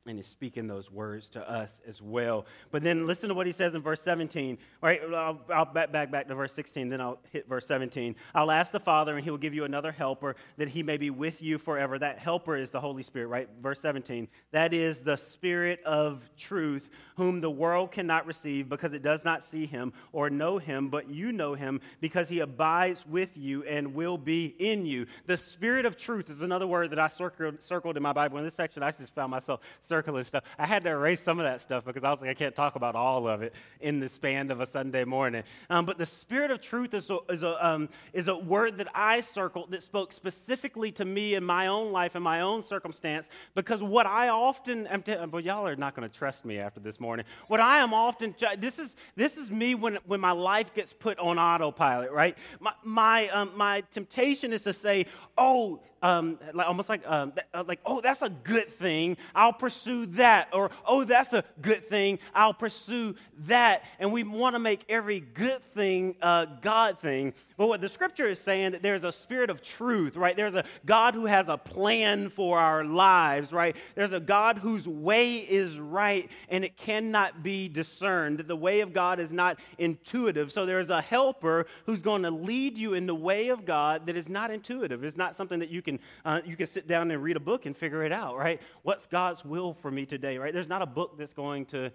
[0.06, 2.46] and is speaking those words to us as well.
[2.70, 4.56] But then listen to what he says in verse 17.
[4.82, 8.16] All right, I'll, I'll back, back, back to verse 16, then I'll hit verse 17.
[8.34, 11.10] I'll ask the Father, and he will give you another helper that he may be
[11.10, 11.98] with you forever.
[11.98, 13.48] That helper is the Holy Spirit, right?
[13.60, 14.28] Verse 17.
[14.52, 19.42] That is the Spirit of truth, whom the world cannot receive because it does not
[19.42, 23.94] see him or know him, but you know him because he abides with you and
[23.94, 25.06] will be in you.
[25.26, 28.38] The Spirit of truth is another word that I circled, circled in my Bible.
[28.38, 29.60] In this section, I just found myself
[29.90, 30.44] circling stuff.
[30.56, 32.76] I had to erase some of that stuff because I was like, I can't talk
[32.76, 35.42] about all of it in the span of a Sunday morning.
[35.68, 38.86] Um, but the Spirit of truth is a, is, a, um, is a word that
[38.94, 43.28] I circled that spoke specifically to me in my own life and my own circumstance
[43.56, 46.78] because what I often am, t- but y'all are not going to trust me after
[46.78, 47.26] this morning.
[47.48, 51.18] What I am often, this is, this is me when, when my life gets put
[51.18, 52.38] on autopilot, right?
[52.60, 57.64] My, my, um, my temptation is to say, oh, um, like, almost like, um, uh,
[57.66, 59.16] like, oh, that's a good thing.
[59.34, 60.48] I'll pursue that.
[60.52, 62.18] Or, oh, that's a good thing.
[62.34, 63.84] I'll pursue that.
[63.98, 67.34] And we want to make every good thing a God thing.
[67.60, 70.34] But what the scripture is saying that there's a spirit of truth, right?
[70.34, 73.76] There's a God who has a plan for our lives, right?
[73.94, 78.38] There's a God whose way is right and it cannot be discerned.
[78.38, 80.50] That the way of God is not intuitive.
[80.50, 84.16] So there's a helper who's going to lead you in the way of God that
[84.16, 85.04] is not intuitive.
[85.04, 87.66] It's not something that you can uh, you can sit down and read a book
[87.66, 88.58] and figure it out, right?
[88.84, 90.54] What's God's will for me today, right?
[90.54, 91.92] There's not a book that's going to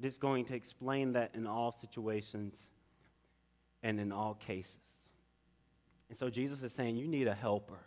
[0.00, 2.70] that's going to explain that in all situations
[3.82, 5.08] and in all cases.
[6.08, 7.80] And so Jesus is saying you need a helper,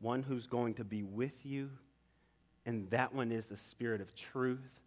[0.00, 1.70] one who's going to be with you,
[2.64, 4.80] and that one is the spirit of truth,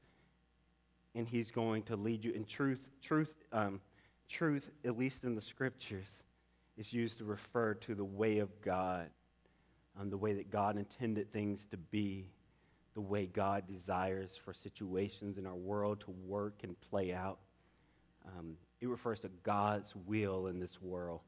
[1.15, 2.87] and he's going to lead you in truth.
[3.01, 3.81] Truth, um,
[4.27, 6.23] truth, at least in the scriptures,
[6.77, 9.09] is used to refer to the way of God,
[9.99, 12.29] um, the way that God intended things to be,
[12.93, 17.39] the way God desires for situations in our world to work and play out.
[18.25, 21.21] Um, it refers to God's will in this world.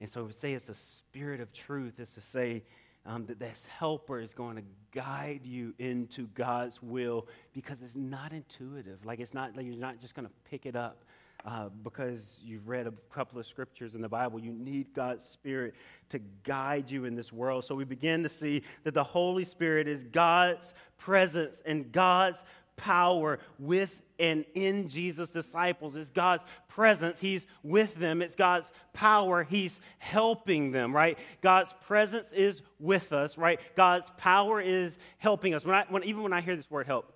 [0.00, 2.64] And so, we say it's a spirit of truth is to say
[3.06, 8.32] um, that this helper is going to guide you into God's will because it's not
[8.32, 9.04] intuitive.
[9.06, 11.04] Like, it's not, like you're not just going to pick it up.
[11.44, 14.40] Uh, because you've read a couple of scriptures in the Bible.
[14.40, 15.74] You need God's Spirit
[16.08, 17.64] to guide you in this world.
[17.64, 22.44] So we begin to see that the Holy Spirit is God's presence and God's
[22.76, 25.96] power with and in Jesus' disciples.
[25.96, 27.18] It's God's presence.
[27.18, 28.22] He's with them.
[28.22, 29.44] It's God's power.
[29.44, 31.18] He's helping them, right?
[31.40, 33.60] God's presence is with us, right?
[33.76, 35.64] God's power is helping us.
[35.64, 37.12] When I, when, even when I hear this word help,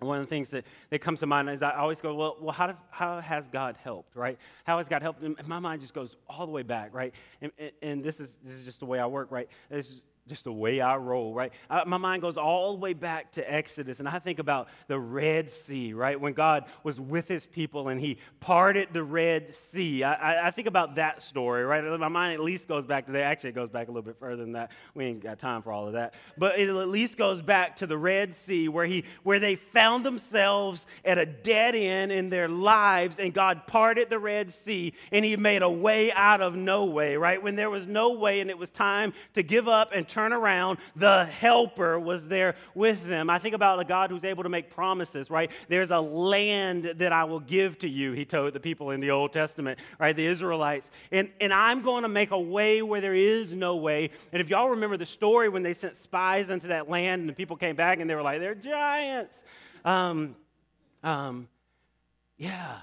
[0.00, 2.52] one of the things that, that comes to mind is I always go, well, well
[2.52, 4.38] how, does, how has God helped, right?
[4.64, 5.22] How has God helped?
[5.22, 7.14] And my mind just goes all the way back, right?
[7.40, 9.48] And, and, and this, is, this is just the way I work, right?
[9.70, 11.52] It's just the way I roll, right?
[11.70, 14.98] I, my mind goes all the way back to Exodus, and I think about the
[14.98, 16.20] Red Sea, right?
[16.20, 20.02] When God was with his people and he parted the Red Sea.
[20.02, 21.84] I, I, I, think about that story, right?
[21.98, 23.22] My mind at least goes back to that.
[23.22, 24.72] Actually, it goes back a little bit further than that.
[24.94, 26.14] We ain't got time for all of that.
[26.36, 30.04] But it at least goes back to the Red Sea where, he, where they found
[30.04, 35.24] themselves at a dead end in their lives, and God parted the Red Sea, and
[35.24, 37.40] he made a way out of no way, right?
[37.42, 40.78] When there was no way and it was time to give up and turn around,
[40.96, 43.28] the helper was there with them.
[43.28, 45.50] I think about a God who's able to make promises, right?
[45.68, 49.10] There's a land that I will give to you, he told the people in the
[49.10, 50.16] Old Testament, right?
[50.16, 50.90] The Israelites.
[51.12, 54.08] And, and I'm going to make a way where there is no way.
[54.32, 57.34] And if y'all remember the story when they sent spies into that land and the
[57.34, 59.44] people came back and they were like, they're giants.
[59.84, 60.34] Um,
[61.02, 61.46] um,
[62.38, 62.78] yeah,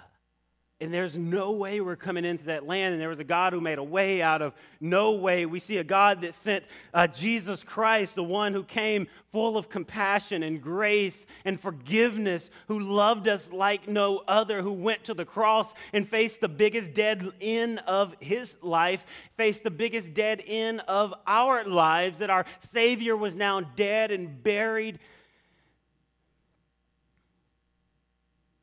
[0.83, 2.91] and there's no way we're coming into that land.
[2.91, 5.45] And there was a God who made a way out of no way.
[5.45, 9.69] We see a God that sent uh, Jesus Christ, the one who came full of
[9.69, 15.23] compassion and grace and forgiveness, who loved us like no other, who went to the
[15.23, 19.05] cross and faced the biggest dead end of his life,
[19.37, 24.43] faced the biggest dead end of our lives, that our Savior was now dead and
[24.43, 24.99] buried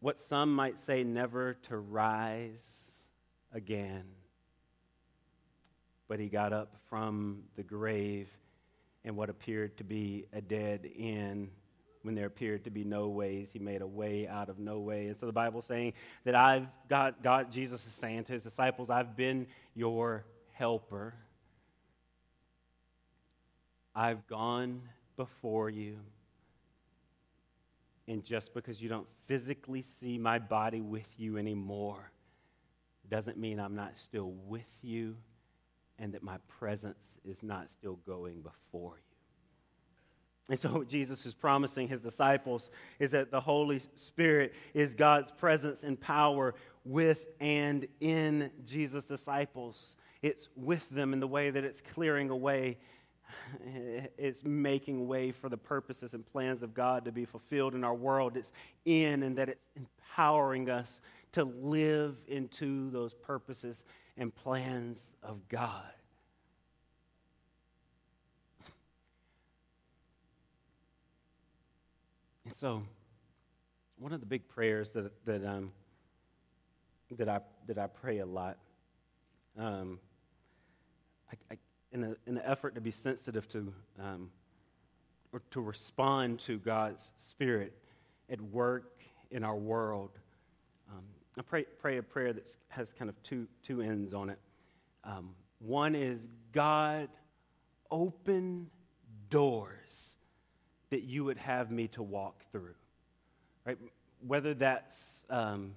[0.01, 3.07] what some might say never to rise
[3.53, 4.05] again.
[6.09, 8.29] But he got up from the grave
[9.05, 11.51] in what appeared to be a dead end
[12.03, 13.51] when there appeared to be no ways.
[13.53, 15.07] He made a way out of no way.
[15.07, 15.93] And so the Bible's saying
[16.25, 21.15] that I've got, God, Jesus is saying to his disciples, I've been your helper.
[23.95, 24.83] I've gone
[25.17, 25.99] before you.
[28.09, 32.11] And just because you don't physically see my body with you anymore
[33.09, 35.17] doesn't mean I'm not still with you
[35.99, 39.11] and that my presence is not still going before you.
[40.49, 45.31] And so, what Jesus is promising his disciples is that the Holy Spirit is God's
[45.31, 49.95] presence and power with and in Jesus' disciples.
[50.23, 52.79] It's with them in the way that it's clearing away
[54.19, 57.95] it's making way for the purposes and plans of God to be fulfilled in our
[57.95, 58.37] world.
[58.37, 58.53] It's
[58.85, 61.01] in and that it's empowering us
[61.33, 63.85] to live into those purposes
[64.17, 65.93] and plans of God.
[72.45, 72.83] And so,
[73.99, 75.71] one of the big prayers that, that, um,
[77.13, 78.59] that, I, that I pray a lot,
[79.57, 80.01] um,
[81.93, 84.31] in, a, in an effort to be sensitive to um,
[85.33, 87.73] or to respond to God's Spirit
[88.29, 90.11] at work in our world.
[90.91, 91.05] Um,
[91.39, 94.39] I pray, pray a prayer that has kind of two, two ends on it.
[95.05, 95.31] Um,
[95.61, 97.09] one is God,
[97.91, 98.69] open
[99.29, 100.19] doors
[100.91, 102.75] that you would have me to walk through.
[103.65, 103.79] Right?
[104.27, 105.75] Whether that's, um,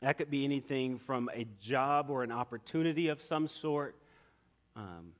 [0.00, 3.96] that could be anything from a job or an opportunity of some sort,
[4.78, 5.12] um,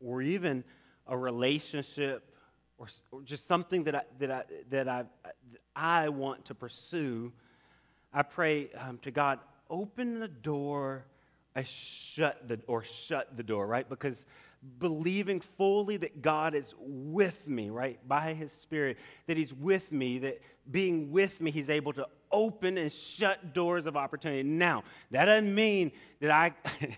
[0.00, 0.62] or even
[1.06, 2.34] a relationship
[2.78, 5.04] or, or just something that I, that I, that I,
[5.74, 7.32] I want to pursue,
[8.12, 11.04] I pray um, to God, open the door,
[11.54, 13.88] I shut the or shut the door, right?
[13.88, 14.26] Because
[14.78, 20.18] believing fully that God is with me, right, by His Spirit, that He's with me,
[20.20, 24.42] that being with me, He's able to open and shut doors of opportunity.
[24.42, 26.52] Now, that doesn't mean that I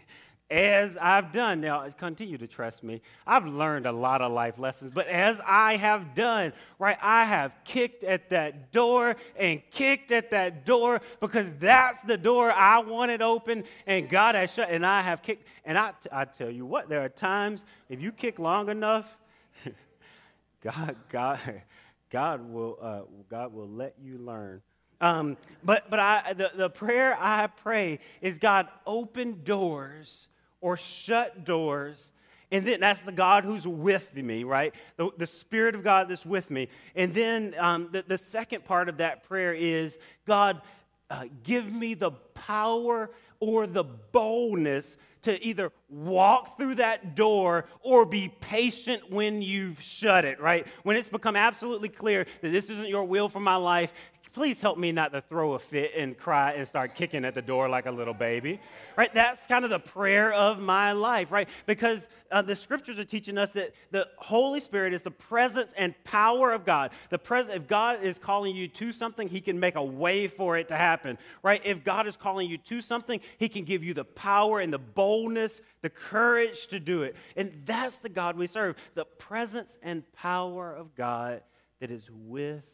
[0.55, 3.03] as I've done, now continue to trust me.
[3.27, 7.53] I've learned a lot of life lessons, but as I have done, right, I have
[7.65, 13.21] kicked at that door and kicked at that door because that's the door I wanted
[13.21, 15.45] open and God has shut, and I have kicked.
[15.65, 19.19] And I, I tell you what, there are times if you kick long enough,
[20.63, 21.63] God, God,
[22.11, 24.63] God will, uh, God will let you learn.
[25.01, 30.29] Um, but but I, the, the prayer I pray is God, open doors
[30.65, 32.11] or shut doors.
[32.51, 34.73] And then that's the God who's with me, right?
[34.97, 36.69] The, the Spirit of God that's with me.
[36.97, 40.63] And then um, the, the second part of that prayer is God,
[41.11, 43.11] uh, give me the power
[43.41, 50.25] or the boldness to either walk through that door or be patient when you've shut
[50.25, 50.67] it, right?
[50.83, 53.93] When it's become absolutely clear that this isn't your will for my life,
[54.35, 57.41] please help me not to throw a fit and cry and start kicking at the
[57.41, 58.61] door like a little baby.
[58.97, 59.13] Right?
[59.15, 61.49] That's kind of the prayer of my life, right?
[61.67, 65.95] Because uh, the scriptures are teaching us that the Holy Spirit is the presence and
[66.03, 66.91] power of God.
[67.11, 70.59] The pres- if God is calling you to something, He can make a way for
[70.59, 71.63] it to happen, right?
[71.65, 74.79] If God is calling you to something, He can give you the power and the
[74.79, 77.15] boldness, the courage to do it.
[77.37, 81.43] And that's the God we serve the presence and power of God
[81.79, 82.65] that is with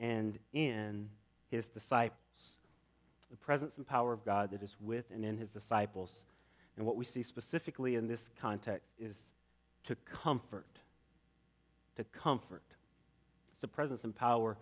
[0.00, 1.10] and in
[1.50, 2.18] his disciples.
[3.30, 6.24] The presence and power of God that is with and in his disciples.
[6.76, 9.32] And what we see specifically in this context is
[9.84, 10.78] to comfort.
[11.96, 12.62] To comfort.
[13.52, 14.56] It's the presence and power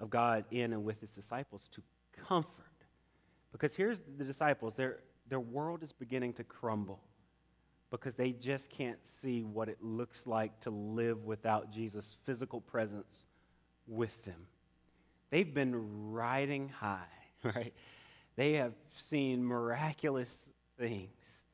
[0.00, 1.82] of God in and with his disciples to
[2.28, 2.64] comfort.
[3.52, 7.00] Because here's the disciples, their, their world is beginning to crumble
[7.90, 13.24] because they just can't see what it looks like to live without Jesus' physical presence
[13.86, 14.46] with them.
[15.30, 17.06] They've been riding high,
[17.42, 17.74] right?
[18.36, 20.48] They have seen miraculous
[20.78, 21.44] things.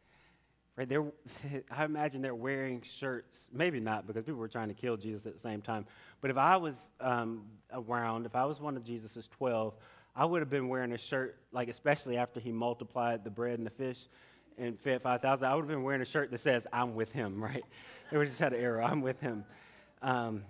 [0.77, 0.89] Right?
[0.89, 1.05] They're,
[1.71, 3.49] I imagine they're wearing shirts.
[3.53, 5.87] Maybe not, because people were trying to kill Jesus at the same time.
[6.21, 9.75] But if I was um, around, if I was one of Jesus' 12,
[10.15, 13.67] I would have been wearing a shirt, like especially after he multiplied the bread and
[13.67, 14.07] the fish
[14.59, 17.43] and fed 5,000, I would have been wearing a shirt that says, I'm with him,
[17.45, 17.65] right?
[18.11, 19.45] It was just had an arrow, I'm with him.
[20.03, 20.45] Um,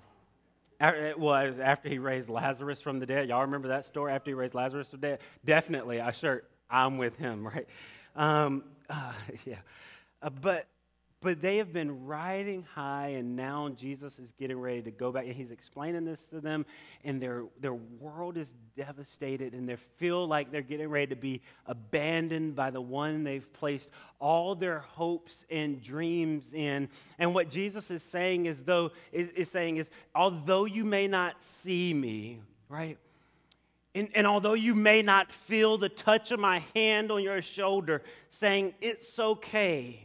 [0.91, 3.29] it was after he raised Lazarus from the dead.
[3.29, 5.21] Y'all remember that story after he raised Lazarus from the dead?
[5.45, 7.67] Definitely, I sure, I'm with him, right?
[8.17, 9.13] Um, uh,
[9.47, 9.57] yeah.
[10.23, 10.67] Uh, but
[11.23, 15.25] but they have been riding high, and now Jesus is getting ready to go back,
[15.25, 16.67] and he's explaining this to them,
[17.05, 21.41] and their, their world is devastated, and they feel like they're getting ready to be
[21.67, 26.89] abandoned by the one they've placed all their hopes and dreams in.
[27.19, 31.41] And what Jesus is saying is, though, is, is saying is, although you may not
[31.41, 32.99] see me, right?
[33.95, 38.03] And, and, although you may not feel the touch of my hand on your shoulder
[38.31, 40.02] saying, it's okay,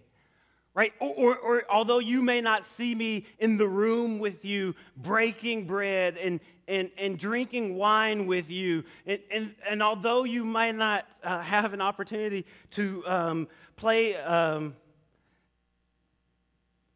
[0.78, 0.94] right?
[1.00, 5.66] Or, or, or, although you may not see me in the room with you, breaking
[5.66, 11.08] bread and, and, and drinking wine with you, and, and, and although you might not
[11.24, 14.16] uh, have an opportunity to um, play.
[14.18, 14.76] Um,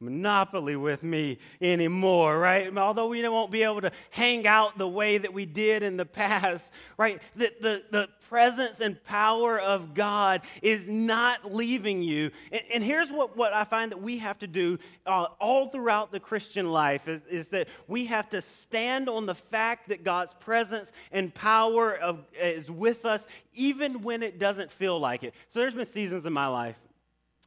[0.02, 2.76] monopoly with me anymore, right?
[2.78, 6.06] Although we won't be able to hang out the way that we did in the
[6.06, 7.22] past, right?
[7.36, 12.32] The, the, the presence and power of God is not leaving you.
[12.52, 16.12] And, and here's what, what I find that we have to do uh, all throughout
[16.12, 20.34] the Christian life is, is that we have to stand on the fact that God's
[20.36, 25.34] presence and power of, is with us even when it doesn't feel like it.
[25.50, 26.78] So there's been seasons in my life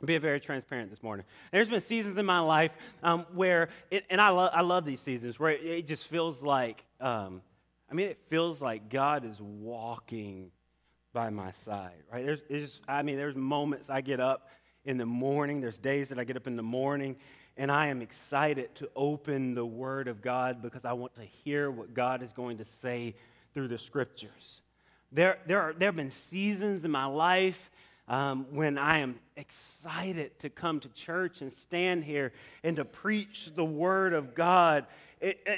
[0.04, 1.24] be very transparent this morning.
[1.52, 2.72] There's been seasons in my life
[3.02, 6.42] um, where, it, and I, lo- I love these seasons, where it, it just feels
[6.42, 7.42] like, um,
[7.90, 10.50] I mean, it feels like God is walking
[11.12, 12.26] by my side, right?
[12.26, 14.48] There's, just, I mean, there's moments I get up
[14.84, 17.16] in the morning, there's days that I get up in the morning,
[17.56, 21.70] and I am excited to open the Word of God because I want to hear
[21.70, 23.14] what God is going to say
[23.54, 24.60] through the Scriptures.
[25.12, 27.70] There, there, are, there have been seasons in my life
[28.08, 32.32] um, when I am excited to come to church and stand here
[32.62, 34.86] and to preach the Word of God.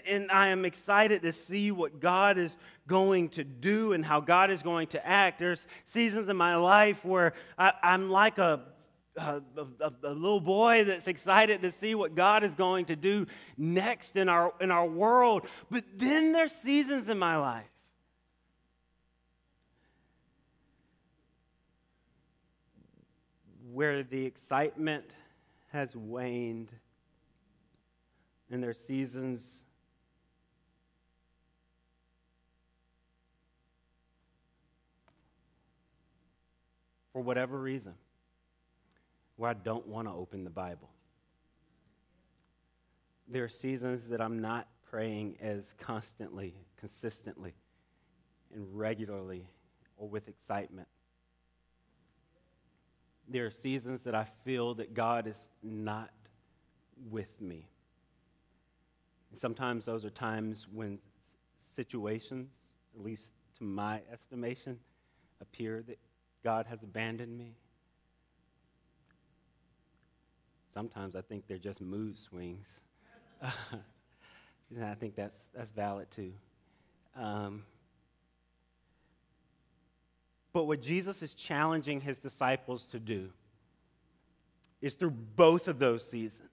[0.07, 4.51] And I am excited to see what God is going to do and how God
[4.51, 5.41] is going to act.
[5.41, 8.61] There's seasons in my life where I, I'm like a
[9.19, 9.41] a,
[9.81, 13.27] a, a, little boy that's excited to see what God is going to do
[13.57, 15.47] next in our, in our world.
[15.71, 17.65] But then there's seasons in my life
[23.77, 25.05] where the excitement
[25.67, 26.73] has waned
[28.51, 29.67] and their seasons
[37.13, 37.93] for whatever reason
[39.37, 40.89] where I don't want to open the Bible.
[43.29, 47.53] There are seasons that I'm not praying as constantly, consistently,
[48.55, 49.51] and regularly
[49.99, 50.89] or with excitement
[53.29, 56.11] there are seasons that I feel that God is not
[57.11, 57.69] with me.
[59.31, 60.99] And sometimes those are times when
[61.61, 62.57] situations,
[62.97, 64.79] at least to my estimation,
[65.41, 65.99] appear that
[66.45, 67.57] God has abandoned me.
[70.73, 72.81] Sometimes I think they're just mood swings.
[73.43, 76.33] and I think that's, that's valid too.
[77.17, 77.65] Um,
[80.57, 83.29] but what Jesus is challenging his disciples to do
[84.81, 86.49] is through both of those seasons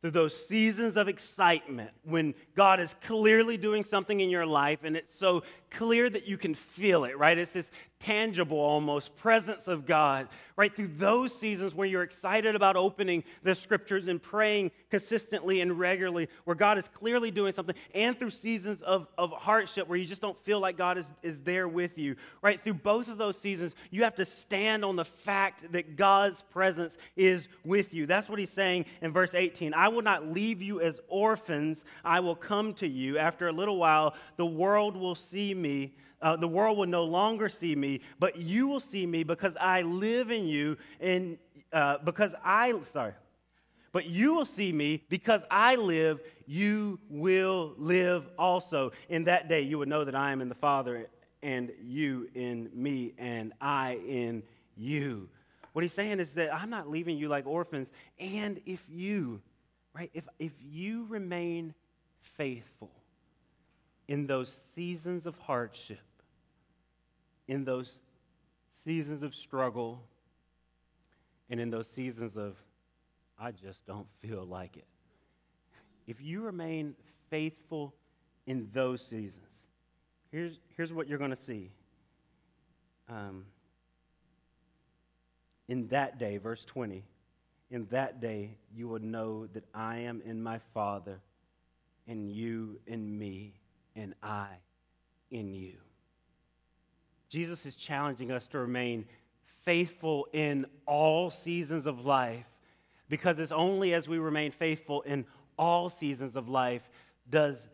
[0.00, 4.96] through those seasons of excitement when God is clearly doing something in your life and
[4.96, 7.36] it's so clear that you can feel it, right?
[7.36, 10.74] It's this tangible almost presence of God, right?
[10.74, 16.28] Through those seasons where you're excited about opening the scriptures and praying consistently and regularly,
[16.44, 20.20] where God is clearly doing something, and through seasons of, of hardship where you just
[20.20, 22.62] don't feel like God is, is there with you, right?
[22.62, 26.98] Through both of those seasons, you have to stand on the fact that God's presence
[27.16, 28.06] is with you.
[28.06, 29.74] That's what he's saying in verse 18.
[29.74, 33.18] I will not leave you as orphans, I will come to you.
[33.18, 37.48] After a little while, the world will see me uh, the world will no longer
[37.48, 41.38] see me, but you will see me because I live in you, and
[41.72, 43.12] uh, because I, sorry,
[43.92, 48.92] but you will see me because I live, you will live also.
[49.08, 51.08] In that day, you will know that I am in the Father,
[51.42, 54.42] and you in me, and I in
[54.76, 55.28] you.
[55.74, 59.42] What he's saying is that I'm not leaving you like orphans, and if you,
[59.96, 61.74] right, if, if you remain
[62.20, 62.90] faithful,
[64.08, 65.98] in those seasons of hardship,
[67.48, 68.00] in those
[68.68, 70.02] seasons of struggle,
[71.48, 72.56] and in those seasons of,
[73.38, 74.86] I just don't feel like it.
[76.06, 76.94] If you remain
[77.30, 77.94] faithful
[78.46, 79.66] in those seasons,
[80.30, 81.70] here's, here's what you're going to see.
[83.08, 83.46] Um,
[85.68, 87.02] in that day, verse 20,
[87.70, 91.20] in that day you will know that I am in my Father,
[92.06, 93.54] and you in me,
[93.94, 94.48] and I
[95.30, 95.74] in you.
[97.28, 99.06] Jesus is challenging us to remain
[99.64, 102.46] faithful in all seasons of life
[103.08, 105.26] because it's only as we remain faithful in
[105.58, 106.88] all seasons of life
[107.28, 107.68] does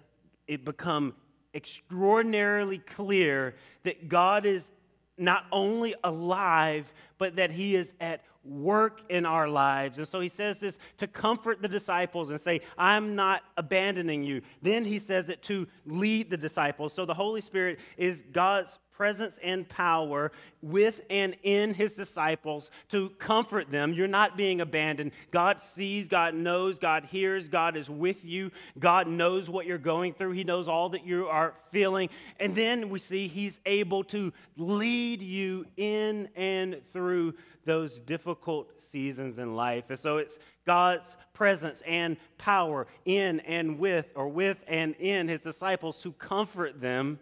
[0.46, 1.14] it become
[1.54, 4.70] extraordinarily clear that God is
[5.18, 9.98] not only alive, but that He is at work in our lives.
[9.98, 14.42] And so he says this to comfort the disciples and say, I'm not abandoning you.
[14.62, 16.92] Then he says it to lead the disciples.
[16.92, 20.30] So the Holy Spirit is God's presence and power
[20.62, 23.92] with and in his disciples to comfort them.
[23.92, 25.10] You're not being abandoned.
[25.32, 28.52] God sees, God knows, God hears, God is with you.
[28.78, 32.10] God knows what you're going through, He knows all that you are feeling.
[32.38, 37.34] And then we see He's able to lead you in and through
[37.64, 39.86] those difficult seasons in life.
[39.88, 45.40] And so it's God's presence and power in and with, or with and in his
[45.40, 47.18] disciples to comfort them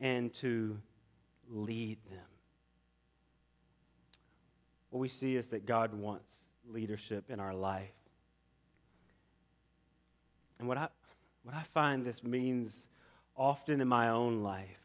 [0.00, 0.78] and to
[1.50, 2.20] lead them.
[4.90, 7.90] What we see is that God wants leadership in our life.
[10.58, 10.88] And what I,
[11.42, 12.88] what I find this means
[13.36, 14.78] often in my own life,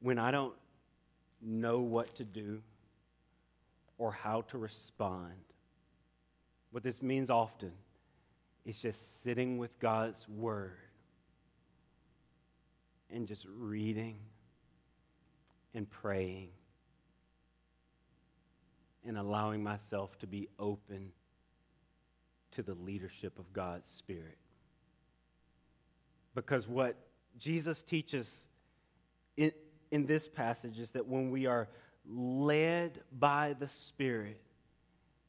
[0.00, 0.54] when I don't
[1.40, 2.62] know what to do
[3.98, 5.32] or how to respond.
[6.70, 7.72] What this means often
[8.64, 10.85] is just sitting with God's Word
[13.10, 14.18] and just reading
[15.74, 16.50] and praying
[19.06, 21.12] and allowing myself to be open
[22.52, 24.38] to the leadership of God's Spirit.
[26.34, 26.96] Because what
[27.38, 28.48] Jesus teaches
[29.36, 29.52] in,
[29.90, 31.68] in this passage is that when we are
[32.08, 34.40] led by the Spirit,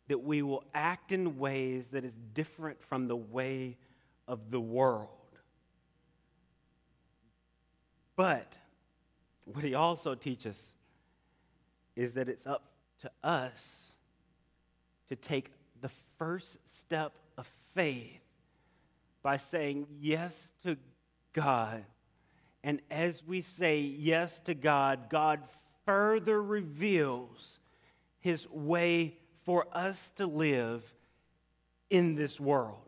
[0.07, 3.77] that we will act in ways that is different from the way
[4.27, 5.09] of the world.
[8.17, 8.57] But
[9.45, 10.75] what he also teaches
[11.95, 12.63] is that it's up
[13.01, 13.95] to us
[15.07, 18.19] to take the first step of faith
[19.21, 20.77] by saying yes to
[21.31, 21.85] God.
[22.63, 25.41] And as we say yes to God, God
[25.85, 27.59] further reveals
[28.19, 29.15] his way
[29.45, 30.83] for us to live
[31.89, 32.86] in this world.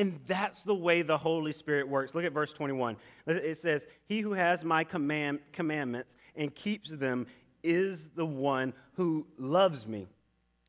[0.00, 2.14] And that's the way the Holy Spirit works.
[2.14, 2.96] Look at verse 21.
[3.26, 7.26] It says, He who has my command, commandments and keeps them
[7.62, 10.08] is the one who loves me.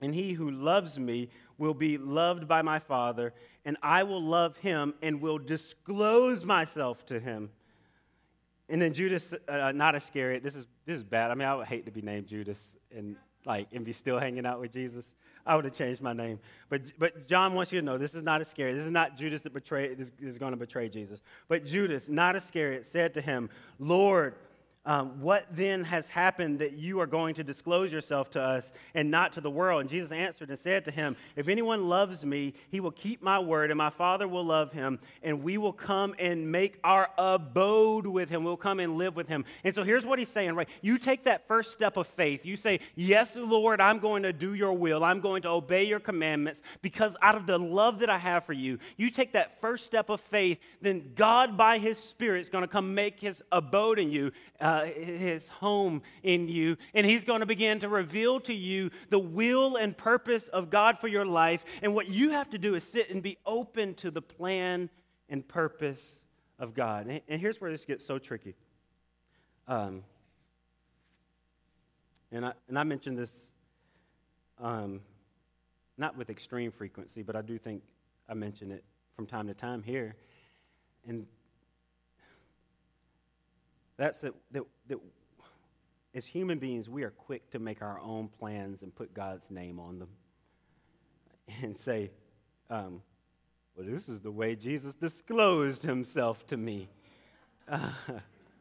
[0.01, 4.57] And he who loves me will be loved by my Father, and I will love
[4.57, 7.51] him and will disclose myself to him.
[8.67, 11.32] And then Judas, uh, not Iscariot, this is, this is bad.
[11.32, 13.15] I mean, I would hate to be named Judas and,
[13.45, 15.15] like, and be still hanging out with Jesus.
[15.45, 16.39] I would have changed my name.
[16.69, 18.75] But, but John wants you to know this is not Iscariot.
[18.75, 21.21] This is not Judas that betray, is, is going to betray Jesus.
[21.47, 24.35] But Judas, not Iscariot, said to him, Lord,
[24.84, 29.11] um, what then has happened that you are going to disclose yourself to us and
[29.11, 29.82] not to the world?
[29.82, 33.38] And Jesus answered and said to him, If anyone loves me, he will keep my
[33.38, 38.07] word, and my Father will love him, and we will come and make our abode
[38.07, 38.43] with him.
[38.43, 39.45] We'll come and live with him.
[39.63, 40.69] And so here's what he's saying, right?
[40.82, 42.43] You take that first step of faith.
[42.43, 45.03] You say, Yes, Lord, I'm going to do your will.
[45.03, 48.53] I'm going to obey your commandments because out of the love that I have for
[48.53, 52.63] you, you take that first step of faith, then God, by his Spirit, is going
[52.63, 54.32] to come make his abode in you.
[54.62, 59.18] Uh, his home in you, and he's going to begin to reveal to you the
[59.18, 61.66] will and purpose of God for your life.
[61.82, 64.91] And what you have to do is sit and be open to the plan
[65.30, 66.24] and purpose
[66.59, 67.07] of God.
[67.07, 68.53] And, and here's where this gets so tricky.
[69.68, 70.03] Um,
[72.32, 73.51] and, I, and I mentioned this
[74.59, 75.01] um,
[75.97, 77.82] not with extreme frequency, but I do think
[78.30, 78.84] I mention it
[79.16, 80.16] from time to time here.
[81.07, 81.26] And
[84.02, 84.97] that's that, that, that
[86.16, 89.80] as human beings, we are quick to make our own plans and put God's name
[89.80, 90.10] on them
[91.62, 92.10] and say,
[92.70, 93.04] um,
[93.76, 96.89] well, this is the way Jesus disclosed himself to me.
[97.70, 97.91] Uh,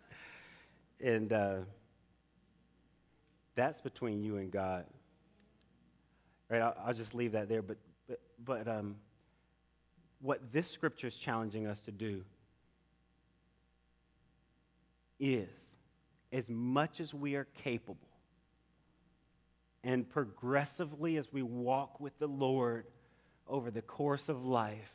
[1.00, 1.56] and uh,
[3.54, 4.84] that's between you and God.
[6.50, 6.60] Right?
[6.60, 7.62] I'll, I'll, just leave that there.
[7.62, 8.96] But, but, but um,
[10.20, 12.24] what this scripture is challenging us to do
[15.20, 15.76] is
[16.32, 18.08] as much as we are capable
[19.84, 22.86] and progressively as we walk with the Lord
[23.46, 24.92] over the course of life,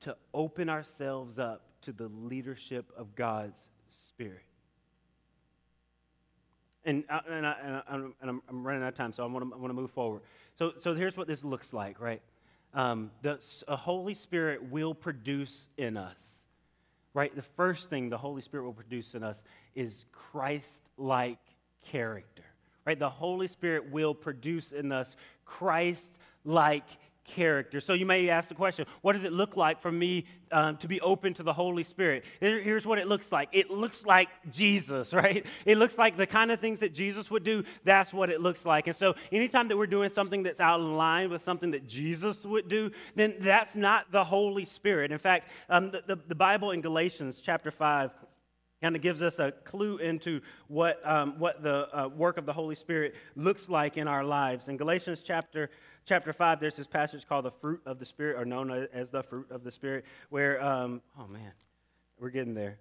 [0.00, 4.42] to open ourselves up to the leadership of God's Spirit.
[6.84, 9.54] And, I, and, I, and, I, am running out of time, so I want to,
[9.54, 10.22] I want to move forward.
[10.54, 12.22] So, so here's what this looks like, right?
[12.74, 16.46] Um, the Holy Spirit will produce in us
[17.14, 17.34] right?
[17.34, 19.42] The first thing the Holy Spirit will produce in us
[19.74, 21.38] is Christ like
[21.86, 22.44] character,
[22.86, 22.98] right?
[22.98, 26.86] The Holy Spirit will produce in us Christ like
[27.24, 27.80] character.
[27.80, 30.88] So you may ask the question what does it look like for me um, to
[30.88, 32.24] be open to the Holy Spirit?
[32.40, 35.46] Here's what it looks like it looks like Jesus, right?
[35.64, 37.64] It looks like the kind of things that Jesus would do.
[37.84, 38.86] That's what it looks like.
[38.86, 42.44] And so anytime that we're doing something that's out of line with something that Jesus
[42.44, 45.12] would do, then that's not the Holy Spirit.
[45.12, 48.10] In fact, um, the, the, the Bible in Galatians chapter 5
[48.82, 52.52] kind of gives us a clue into what, um, what the uh, work of the
[52.52, 54.68] Holy Spirit looks like in our lives.
[54.68, 55.70] In Galatians chapter
[56.04, 59.22] chapter 5, there's this passage called the fruit of the Spirit, or known as the
[59.22, 61.52] fruit of the Spirit, where, um, oh man,
[62.18, 62.78] we're getting there.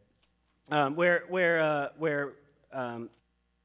[0.69, 2.33] Um, where, where, uh, where,
[2.71, 3.09] um,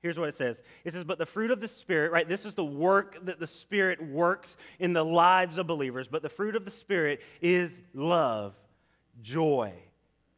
[0.02, 2.28] here's what it says it says, But the fruit of the Spirit, right?
[2.28, 6.08] This is the work that the Spirit works in the lives of believers.
[6.08, 8.54] But the fruit of the Spirit is love,
[9.22, 9.72] joy,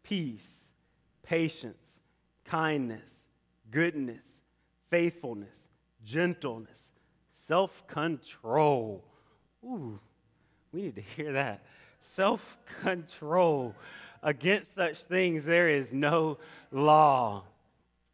[0.03, 0.73] peace,
[1.23, 2.01] patience,
[2.45, 3.29] kindness,
[3.71, 4.43] goodness,
[4.91, 5.71] faithfulness,
[6.05, 6.93] gentleness,
[7.33, 9.05] self control.
[9.65, 9.99] Ooh,
[10.73, 11.65] we need to hear that.
[12.01, 13.75] Self control.
[14.23, 16.39] Against such things, there is no
[16.73, 17.45] law.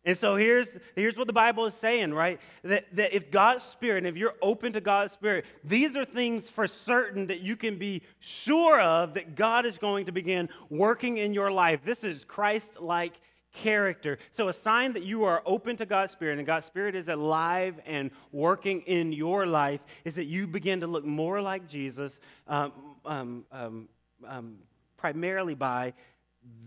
[0.07, 2.39] And so here's, here's what the Bible is saying, right?
[2.63, 6.51] That, that if God's Spirit, and if you're open to God's Spirit, these are things
[6.51, 11.17] for certain that you can be sure of that God is going to begin working
[11.17, 11.81] in your life.
[11.85, 13.19] This is Christ like
[13.55, 14.19] character.
[14.33, 17.81] So, a sign that you are open to God's Spirit and God's Spirit is alive
[17.87, 22.73] and working in your life is that you begin to look more like Jesus, um,
[23.07, 23.89] um, um,
[24.27, 24.57] um
[24.99, 25.95] primarily by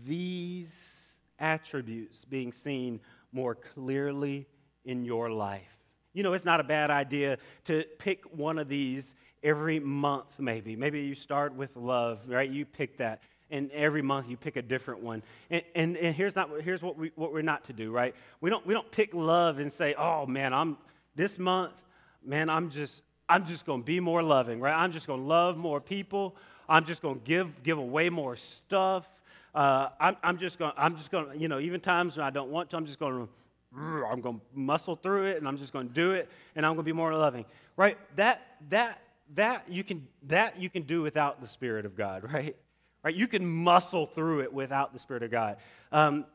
[0.06, 3.00] these attributes being seen
[3.32, 4.46] more clearly
[4.84, 5.76] in your life.
[6.14, 10.74] You know, it's not a bad idea to pick one of these every month, maybe.
[10.74, 12.50] Maybe you start with love, right?
[12.50, 13.22] You pick that.
[13.50, 15.22] And every month you pick a different one.
[15.50, 18.14] And, and, and here's, not, here's what, we, what we're not to do, right?
[18.40, 20.76] We don't, we don't pick love and say, oh man, I'm
[21.16, 21.72] this month,
[22.24, 24.74] man, I'm just, I'm just going to be more loving, right?
[24.74, 26.36] I'm just going to love more people.
[26.68, 29.08] I'm just going to give, give away more stuff.
[29.54, 32.50] Uh, I'm, I'm just going, I'm just going, you know, even times when I don't
[32.50, 33.28] want to, I'm just going to,
[34.06, 36.72] I'm going to muscle through it, and I'm just going to do it, and I'm
[36.72, 37.44] going to be more loving,
[37.76, 37.98] right?
[38.16, 39.00] That, that,
[39.34, 42.56] that you can, that you can do without the Spirit of God, right?
[43.02, 43.14] Right?
[43.14, 45.56] You can muscle through it without the Spirit of God.
[45.92, 46.26] Um,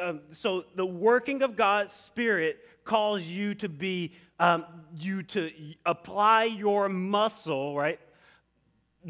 [0.00, 4.64] um, so the working of God's Spirit calls you to be, um,
[4.96, 5.50] you to
[5.86, 7.98] apply your muscle, right?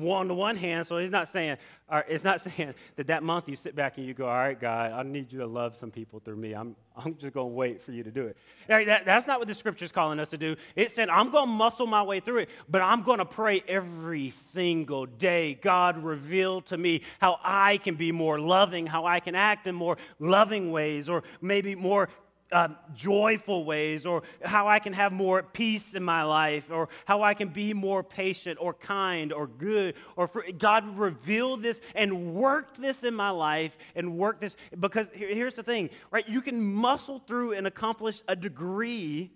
[0.00, 1.56] On the one hand, so he's not saying,
[1.90, 4.58] or it's not saying that that month you sit back and you go, all right,
[4.58, 6.52] God, I need you to love some people through me.
[6.52, 8.36] I'm, I'm just going to wait for you to do it.
[8.68, 10.56] That, that's not what the scripture is calling us to do.
[10.76, 13.62] It said, I'm going to muscle my way through it, but I'm going to pray
[13.66, 15.54] every single day.
[15.54, 19.74] God, reveal to me how I can be more loving, how I can act in
[19.74, 22.08] more loving ways, or maybe more
[22.54, 27.22] uh, joyful ways, or how I can have more peace in my life, or how
[27.22, 32.32] I can be more patient, or kind, or good, or for, God reveal this and
[32.32, 36.26] work this in my life and work this because here, here's the thing, right?
[36.28, 39.32] You can muscle through and accomplish a degree.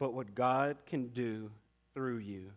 [0.00, 1.52] But what God can do
[1.94, 2.50] through you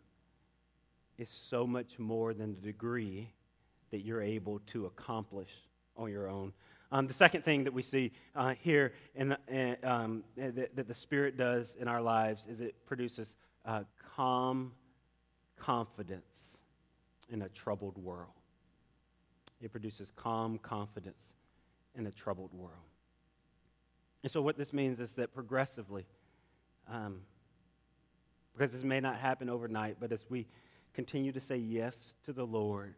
[1.19, 3.33] is so much more than the degree
[3.91, 5.51] that you're able to accomplish
[5.97, 6.53] on your own.
[6.91, 10.93] Um, the second thing that we see uh, here in, uh, um, that, that, the
[10.93, 13.83] Spirit does in our lives is it produces uh,
[14.15, 14.73] calm
[15.55, 16.61] confidence
[17.29, 18.33] in a troubled world.
[19.61, 21.33] It produces calm confidence
[21.95, 22.73] in a troubled world.
[24.23, 26.05] And so, what this means is that progressively,
[26.89, 27.21] um,
[28.53, 30.45] because this may not happen overnight, but as we
[30.93, 32.95] continue to say yes to the Lord,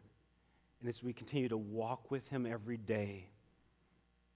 [0.84, 3.30] and as we continue to walk with Him every day,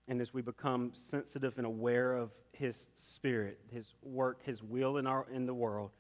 [0.08, 5.06] and as we become sensitive and aware of His Spirit, His work, His will in,
[5.06, 5.90] our, in the world,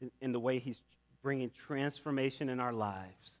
[0.00, 0.80] in, in the way He's
[1.22, 3.40] bringing transformation in our lives,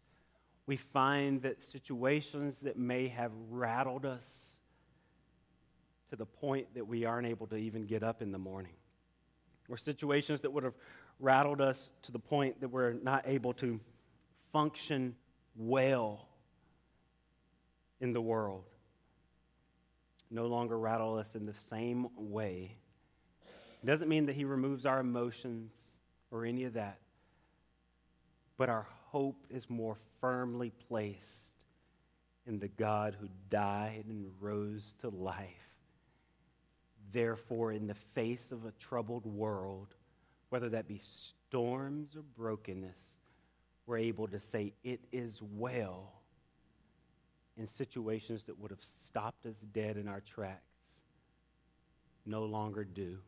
[0.66, 4.58] we find that situations that may have rattled us
[6.10, 8.74] to the point that we aren't able to even get up in the morning,
[9.70, 10.74] or situations that would have
[11.20, 13.80] rattled us to the point that we're not able to
[14.52, 15.16] function
[15.56, 16.26] well
[18.00, 18.64] in the world
[20.30, 22.76] no longer rattle us in the same way.
[23.82, 25.96] It doesn't mean that he removes our emotions
[26.30, 27.00] or any of that,
[28.56, 31.48] but our hope is more firmly placed
[32.46, 35.48] in the God who died and rose to life.
[37.12, 39.94] Therefore, in the face of a troubled world,
[40.50, 43.00] whether that be storms or brokenness,
[43.86, 46.19] we're able to say, It is well
[47.56, 50.62] in situations that would have stopped us dead in our tracks
[52.26, 53.18] no longer do.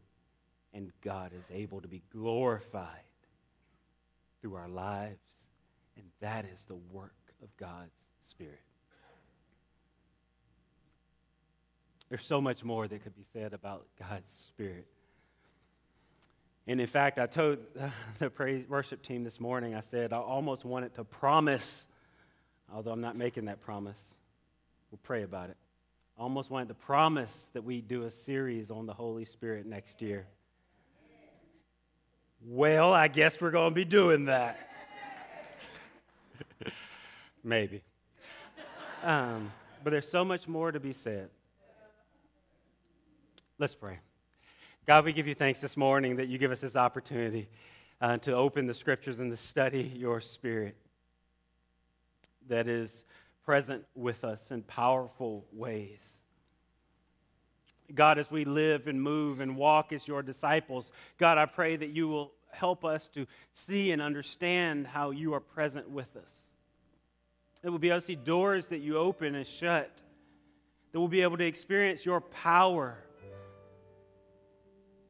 [0.75, 2.89] And God is able to be glorified
[4.41, 5.47] through our lives.
[5.97, 8.63] And that is the work of God's Spirit.
[12.09, 14.87] There's so much more that could be said about God's Spirit.
[16.67, 17.59] And in fact, I told
[18.19, 21.89] the praise worship team this morning, I said, I almost wanted to promise,
[22.73, 24.17] although I'm not making that promise,
[24.93, 25.57] We'll pray about it.
[26.19, 30.03] I almost wanted to promise that we'd do a series on the Holy Spirit next
[30.03, 30.27] year.
[32.45, 34.69] Well, I guess we're going to be doing that.
[37.45, 37.83] Maybe.
[39.03, 39.51] Um,
[39.83, 41.31] but there's so much more to be said.
[43.59, 43.99] Let's pray.
[44.87, 47.49] God, we give you thanks this morning that you give us this opportunity
[47.99, 50.77] uh, to open the scriptures and to study your spirit
[52.53, 53.07] that is
[53.47, 56.21] present with us in powerful ways.
[57.95, 61.89] God, as we live and move and walk as your disciples, God, I pray that
[61.89, 66.43] you will help us to see and understand how you are present with us.
[67.63, 69.91] That we'll be able to see doors that you open and shut.
[70.93, 72.99] That we'll be able to experience your power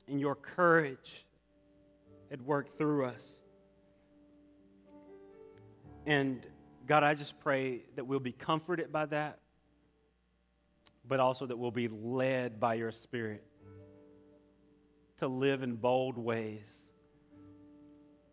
[0.06, 1.26] and your courage
[2.30, 3.40] at work through us.
[6.06, 6.46] And
[6.92, 9.38] God, I just pray that we'll be comforted by that,
[11.08, 13.42] but also that we'll be led by your Spirit
[15.16, 16.92] to live in bold ways,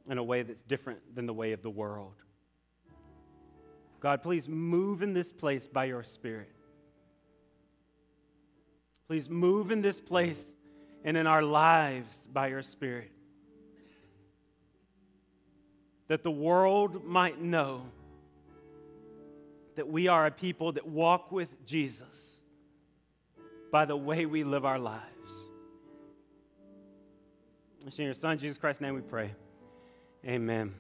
[0.10, 2.16] in a way that's different than the way of the world.
[4.02, 6.52] God, please move in this place by your Spirit.
[9.08, 10.44] Please move in this place
[11.06, 13.14] and in our lives by your Spirit.
[16.10, 17.86] That the world might know
[19.80, 22.42] that we are a people that walk with Jesus
[23.72, 25.06] by the way we live our lives.
[27.98, 29.34] In your Son, Jesus Christ's name, we pray.
[30.26, 30.76] Amen.